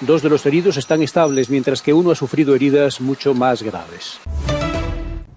Dos 0.00 0.22
de 0.22 0.28
los 0.28 0.44
heridos 0.44 0.76
están 0.76 1.02
estables, 1.02 1.48
mientras 1.48 1.80
que 1.80 1.94
uno 1.94 2.10
ha 2.10 2.14
sufrido 2.14 2.54
heridas 2.54 3.00
mucho 3.00 3.32
más 3.32 3.62
graves. 3.62 4.18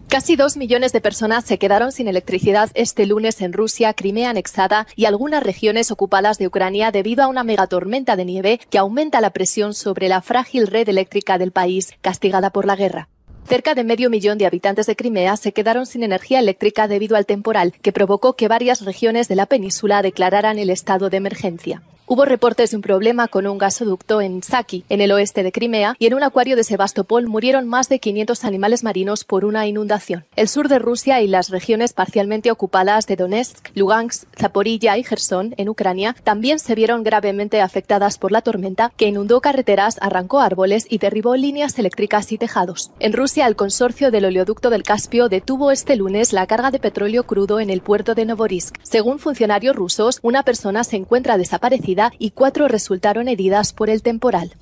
Casi 0.10 0.36
dos 0.36 0.58
millones 0.58 0.91
de 0.91 1.02
personas 1.02 1.45
se 1.45 1.60
quedaron 1.60 1.91
sin 1.91 2.08
electricidad 2.08 2.71
este 2.73 3.06
lunes 3.06 3.41
en 3.41 3.54
Rusia, 3.54 3.93
Crimea 3.93 4.32
anexada 4.32 4.88
y 4.95 5.06
algunas 5.06 5.43
regiones 5.43 5.91
ocupadas 5.91 6.39
de 6.39 6.47
Ucrania 6.47 6.91
debido 6.91 7.23
a 7.23 7.28
una 7.28 7.43
megatormenta 7.43 8.15
de 8.15 8.25
nieve 8.25 8.60
que 8.71 8.80
aumenta 8.80 9.21
la 9.21 9.30
presión 9.30 9.75
sobre 9.75 10.10
la 10.10 10.23
frágil 10.23 10.65
red 10.65 10.89
eléctrica 10.89 11.38
del 11.38 11.52
país, 11.52 11.93
castigada 12.02 12.49
por 12.49 12.65
la 12.65 12.75
guerra. 12.75 13.08
Cerca 13.50 13.74
de 13.74 13.84
medio 13.84 14.12
millón 14.12 14.38
de 14.38 14.46
habitantes 14.46 14.86
de 14.86 14.96
Crimea 14.96 15.36
se 15.36 15.54
quedaron 15.54 15.88
sin 15.88 16.04
energía 16.04 16.40
eléctrica 16.40 16.88
debido 16.88 17.18
al 17.18 17.26
temporal, 17.26 17.74
que 17.82 17.92
provocó 17.92 18.34
que 18.34 18.48
varias 18.48 18.86
regiones 18.86 19.28
de 19.28 19.36
la 19.36 19.48
península 19.48 20.04
declararan 20.04 20.60
el 20.60 20.70
estado 20.70 21.10
de 21.10 21.18
emergencia. 21.18 21.82
Hubo 22.12 22.26
reportes 22.26 22.72
de 22.72 22.78
un 22.78 22.82
problema 22.82 23.28
con 23.28 23.45
un 23.45 23.60
gasoducto 23.60 24.19
en 24.19 24.41
Saki, 24.41 24.84
en 24.89 25.00
el 25.00 25.12
oeste 25.12 25.43
de 25.43 25.52
Crimea, 25.52 25.95
y 26.00 26.08
en 26.08 26.15
un 26.15 26.24
acuario 26.24 26.56
de 26.56 26.63
Sebastopol 26.63 27.28
murieron 27.28 27.67
más 27.67 27.88
de 27.88 28.00
500 28.00 28.45
animales 28.45 28.84
marinos 28.84 29.24
por 29.24 29.45
una 29.45 29.67
inundación. 29.67 30.26
El 30.36 30.48
sur 30.48 30.69
de 30.69 30.80
Rusia 30.80 31.22
y 31.22 31.28
las 31.28 31.50
regiones 31.50 31.93
parcialmente 31.93 32.50
ocupadas 32.50 33.06
de 33.06 33.15
Donetsk, 33.15 33.67
Lugansk, 33.76 34.28
Zaporilla 34.36 34.98
y 34.98 35.04
Gerson, 35.04 35.54
en 35.58 35.69
Ucrania, 35.69 36.15
también 36.24 36.58
se 36.58 36.74
vieron 36.74 37.04
gravemente 37.04 37.62
afectadas 37.62 38.17
por 38.17 38.32
la 38.32 38.41
tormenta 38.41 38.91
que 38.98 39.06
inundó 39.06 39.39
carreteras, 39.39 40.00
arrancó 40.02 40.39
árboles 40.39 40.88
y 40.89 40.98
derribó 40.98 41.36
líneas 41.36 41.78
eléctricas 41.78 42.32
y 42.32 42.39
tejados. 42.39 42.89
En 43.00 43.13
Rusia, 43.13 43.45
el 43.45 43.56
consorcio 43.56 44.10
del 44.10 44.26
oleoducto 44.26 44.72
del 44.72 44.82
Caspio 44.82 45.30
detuvo 45.30 45.69
este 45.69 45.95
lunes 45.95 46.34
la 46.34 46.48
carga 46.48 46.72
de 46.72 46.80
petróleo 46.80 47.28
crudo 47.28 47.60
en 47.60 47.69
el 47.69 47.82
puerto 47.82 48.15
de 48.15 48.26
Novorisk. 48.26 48.78
Según 48.82 49.19
funcionarios 49.19 49.76
rusos, 49.76 50.17
una 50.24 50.41
persona 50.41 50.84
se 50.84 50.95
encuentra 50.95 51.38
desaparecida 51.38 51.99
y 52.18 52.32
cuatro 52.32 52.68
resultaron 52.68 53.28
heridas 53.28 53.74
por 53.74 53.90
el 53.90 54.02
temporal. 54.02 54.54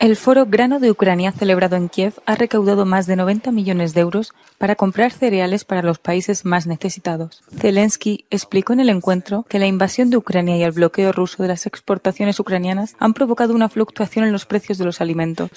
El 0.00 0.16
foro 0.16 0.46
Grano 0.46 0.80
de 0.80 0.90
Ucrania 0.90 1.30
celebrado 1.30 1.76
en 1.76 1.90
Kiev 1.90 2.14
ha 2.24 2.34
recaudado 2.34 2.86
más 2.86 3.06
de 3.06 3.16
90 3.16 3.52
millones 3.52 3.92
de 3.92 4.00
euros 4.00 4.32
para 4.56 4.74
comprar 4.74 5.12
cereales 5.12 5.66
para 5.66 5.82
los 5.82 5.98
países 5.98 6.46
más 6.46 6.66
necesitados. 6.66 7.42
Zelensky 7.54 8.24
explicó 8.30 8.72
en 8.72 8.80
el 8.80 8.88
encuentro 8.88 9.44
que 9.46 9.58
la 9.58 9.66
invasión 9.66 10.08
de 10.08 10.16
Ucrania 10.16 10.56
y 10.56 10.62
el 10.62 10.72
bloqueo 10.72 11.12
ruso 11.12 11.42
de 11.42 11.50
las 11.50 11.66
exportaciones 11.66 12.40
ucranianas 12.40 12.96
han 12.98 13.12
provocado 13.12 13.54
una 13.54 13.68
fluctuación 13.68 14.24
en 14.24 14.32
los 14.32 14.46
precios 14.46 14.78
de 14.78 14.86
los 14.86 15.02
alimentos. 15.02 15.50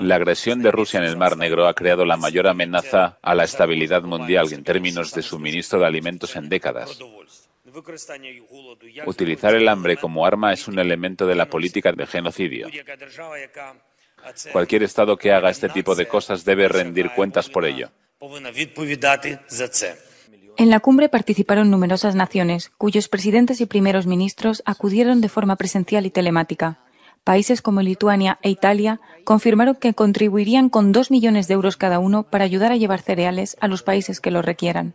La 0.00 0.16
agresión 0.16 0.62
de 0.62 0.72
Rusia 0.72 0.98
en 0.98 1.06
el 1.06 1.16
Mar 1.16 1.36
Negro 1.36 1.68
ha 1.68 1.74
creado 1.74 2.04
la 2.04 2.16
mayor 2.16 2.48
amenaza 2.48 3.18
a 3.22 3.34
la 3.36 3.44
estabilidad 3.44 4.02
mundial 4.02 4.52
en 4.52 4.64
términos 4.64 5.14
de 5.14 5.22
suministro 5.22 5.78
de 5.78 5.86
alimentos 5.86 6.34
en 6.34 6.48
décadas. 6.48 6.98
Utilizar 9.06 9.54
el 9.54 9.68
hambre 9.68 9.96
como 9.96 10.26
arma 10.26 10.52
es 10.52 10.68
un 10.68 10.78
elemento 10.78 11.26
de 11.26 11.34
la 11.34 11.46
política 11.46 11.92
de 11.92 12.06
genocidio. 12.06 12.68
Cualquier 14.52 14.82
Estado 14.82 15.16
que 15.16 15.32
haga 15.32 15.50
este 15.50 15.68
tipo 15.68 15.94
de 15.94 16.08
cosas 16.08 16.44
debe 16.44 16.68
rendir 16.68 17.10
cuentas 17.10 17.48
por 17.48 17.64
ello. 17.64 17.90
En 20.58 20.70
la 20.70 20.80
cumbre 20.80 21.08
participaron 21.08 21.70
numerosas 21.70 22.14
naciones, 22.14 22.70
cuyos 22.78 23.08
presidentes 23.08 23.60
y 23.60 23.66
primeros 23.66 24.06
ministros 24.06 24.62
acudieron 24.64 25.20
de 25.20 25.28
forma 25.28 25.56
presencial 25.56 26.06
y 26.06 26.10
telemática. 26.10 26.80
Países 27.24 27.60
como 27.60 27.82
Lituania 27.82 28.38
e 28.42 28.50
Italia 28.50 29.00
confirmaron 29.24 29.74
que 29.74 29.94
contribuirían 29.94 30.70
con 30.70 30.92
dos 30.92 31.10
millones 31.10 31.48
de 31.48 31.54
euros 31.54 31.76
cada 31.76 31.98
uno 31.98 32.22
para 32.22 32.44
ayudar 32.44 32.72
a 32.72 32.76
llevar 32.76 33.00
cereales 33.00 33.56
a 33.60 33.68
los 33.68 33.82
países 33.82 34.20
que 34.20 34.30
lo 34.30 34.42
requieran. 34.42 34.94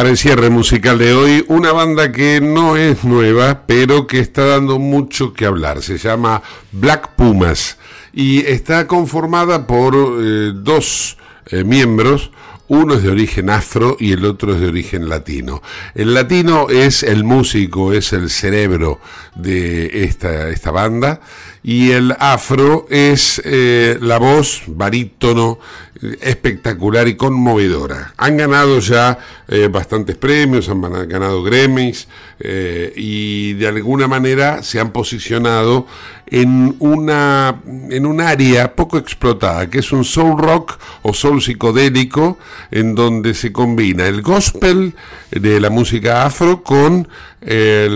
Para 0.00 0.08
el 0.08 0.16
cierre 0.16 0.48
musical 0.48 0.98
de 0.98 1.12
hoy, 1.12 1.44
una 1.48 1.72
banda 1.72 2.10
que 2.10 2.40
no 2.40 2.78
es 2.78 3.04
nueva, 3.04 3.64
pero 3.66 4.06
que 4.06 4.18
está 4.18 4.46
dando 4.46 4.78
mucho 4.78 5.34
que 5.34 5.44
hablar. 5.44 5.82
Se 5.82 5.98
llama 5.98 6.42
Black 6.72 7.16
Pumas 7.16 7.76
y 8.10 8.38
está 8.46 8.86
conformada 8.86 9.66
por 9.66 9.94
eh, 9.94 10.52
dos 10.54 11.18
eh, 11.48 11.64
miembros. 11.64 12.30
Uno 12.70 12.94
es 12.94 13.02
de 13.02 13.10
origen 13.10 13.50
afro 13.50 13.96
y 13.98 14.12
el 14.12 14.24
otro 14.24 14.54
es 14.54 14.60
de 14.60 14.68
origen 14.68 15.08
latino. 15.08 15.60
El 15.92 16.14
latino 16.14 16.68
es 16.68 17.02
el 17.02 17.24
músico, 17.24 17.92
es 17.92 18.12
el 18.12 18.30
cerebro 18.30 19.00
de 19.34 20.04
esta, 20.04 20.50
esta 20.50 20.70
banda 20.70 21.20
y 21.64 21.90
el 21.90 22.14
afro 22.20 22.86
es 22.88 23.42
eh, 23.44 23.98
la 24.00 24.18
voz 24.18 24.62
barítono 24.68 25.58
espectacular 26.20 27.08
y 27.08 27.16
conmovedora. 27.16 28.14
Han 28.16 28.36
ganado 28.36 28.78
ya 28.78 29.18
eh, 29.48 29.68
bastantes 29.68 30.16
premios, 30.16 30.68
han 30.68 30.80
ganado 31.08 31.42
Grammys 31.42 32.08
eh, 32.38 32.92
y 32.96 33.54
de 33.54 33.66
alguna 33.66 34.06
manera 34.06 34.62
se 34.62 34.80
han 34.80 34.92
posicionado 34.92 35.86
en 36.30 36.76
una 36.78 37.60
en 37.90 38.06
un 38.06 38.20
área 38.20 38.74
poco 38.74 38.98
explotada, 38.98 39.68
que 39.68 39.80
es 39.80 39.92
un 39.92 40.04
soul 40.04 40.38
rock 40.38 40.78
o 41.02 41.12
soul 41.12 41.42
psicodélico 41.42 42.38
en 42.70 42.94
donde 42.94 43.34
se 43.34 43.52
combina 43.52 44.06
el 44.06 44.22
gospel 44.22 44.94
de 45.30 45.60
la 45.60 45.70
música 45.70 46.24
afro 46.24 46.62
con 46.62 47.08
eh, 47.42 47.88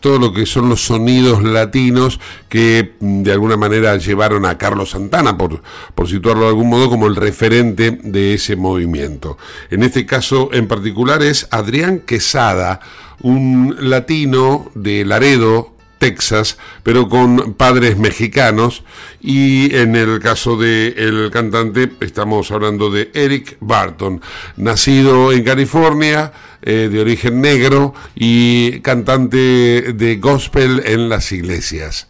todo 0.00 0.18
lo 0.18 0.32
que 0.32 0.46
son 0.46 0.68
los 0.70 0.84
sonidos 0.84 1.42
latinos 1.42 2.18
que 2.48 2.94
mm, 3.00 3.22
de 3.22 3.32
alguna 3.32 3.56
manera 3.56 3.96
llevaron 3.96 4.46
a 4.46 4.56
Carlos 4.56 4.90
Santana, 4.90 5.36
por, 5.36 5.62
por 5.94 6.08
situarlo 6.08 6.44
de 6.44 6.48
algún 6.48 6.70
modo, 6.70 6.88
como 6.88 7.06
el 7.06 7.16
referente 7.16 7.98
de 8.02 8.34
ese 8.34 8.56
movimiento. 8.56 9.36
En 9.70 9.82
este 9.82 10.06
caso 10.06 10.50
en 10.52 10.68
particular 10.68 11.22
es 11.22 11.48
Adrián 11.50 12.00
Quesada, 12.00 12.80
un 13.20 13.76
latino 13.78 14.70
de 14.74 15.04
Laredo, 15.04 15.71
Texas, 16.02 16.58
pero 16.82 17.08
con 17.08 17.54
padres 17.54 17.96
mexicanos. 17.96 18.82
Y 19.20 19.72
en 19.76 19.94
el 19.94 20.18
caso 20.18 20.56
del 20.56 20.98
el 20.98 21.30
cantante, 21.30 21.92
estamos 22.00 22.50
hablando 22.50 22.90
de 22.90 23.12
Eric 23.14 23.56
Barton, 23.60 24.20
nacido 24.56 25.30
en 25.30 25.44
California, 25.44 26.32
eh, 26.60 26.88
de 26.90 27.00
origen 27.00 27.40
negro 27.40 27.94
y 28.16 28.80
cantante 28.80 29.92
de 29.94 30.16
gospel 30.16 30.82
en 30.84 31.08
las 31.08 31.30
iglesias. 31.30 32.08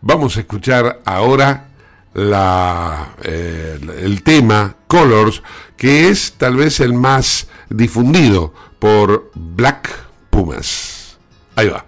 Vamos 0.00 0.36
a 0.36 0.40
escuchar 0.40 1.00
ahora 1.04 1.68
la, 2.14 3.14
eh, 3.22 3.78
el 4.02 4.24
tema 4.24 4.74
Colors, 4.88 5.44
que 5.76 6.08
es 6.08 6.32
tal 6.32 6.56
vez 6.56 6.80
el 6.80 6.92
más 6.92 7.46
difundido 7.70 8.52
por 8.80 9.30
Black 9.34 9.90
Pumas. 10.28 11.18
Ahí 11.54 11.68
va. 11.68 11.87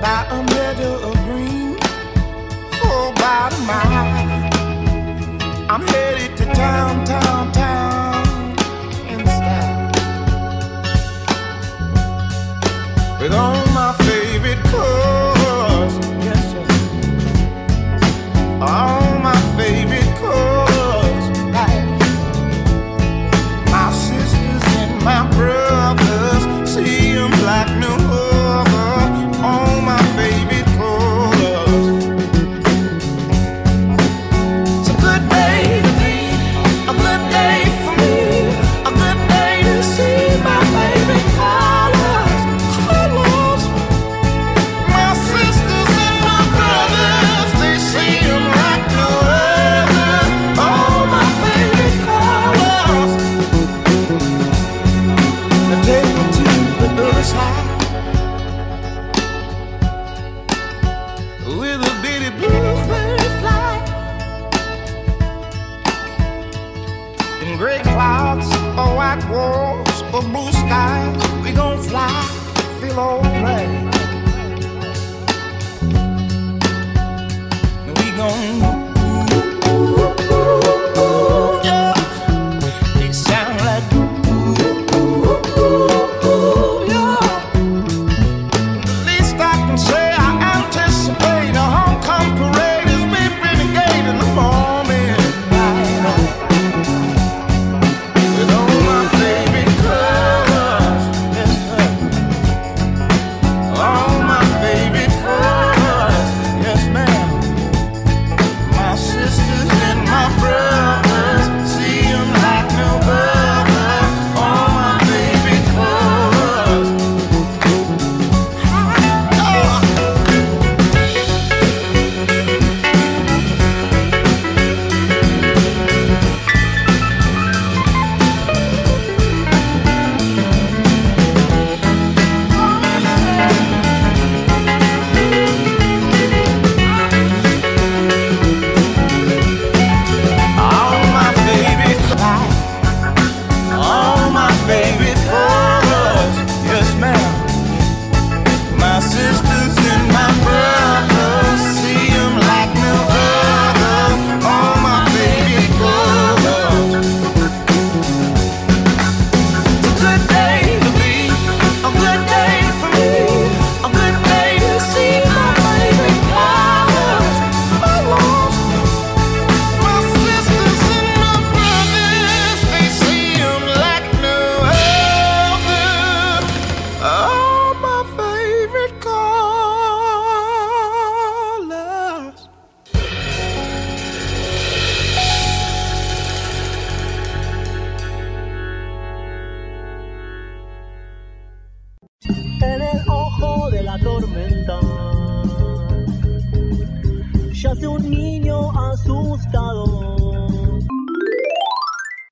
by 0.00 0.26
a 0.30 0.42
meadow 0.42 0.94
of 1.08 1.14
green 1.24 1.58
mile. 3.68 4.50
I'm 5.68 5.82
headed 5.86 6.36
to 6.38 6.44
town, 6.54 7.04
town, 7.04 7.52
town 7.52 8.50
in 9.12 9.20
style. 9.26 9.90
With 13.20 13.34
all 13.34 13.57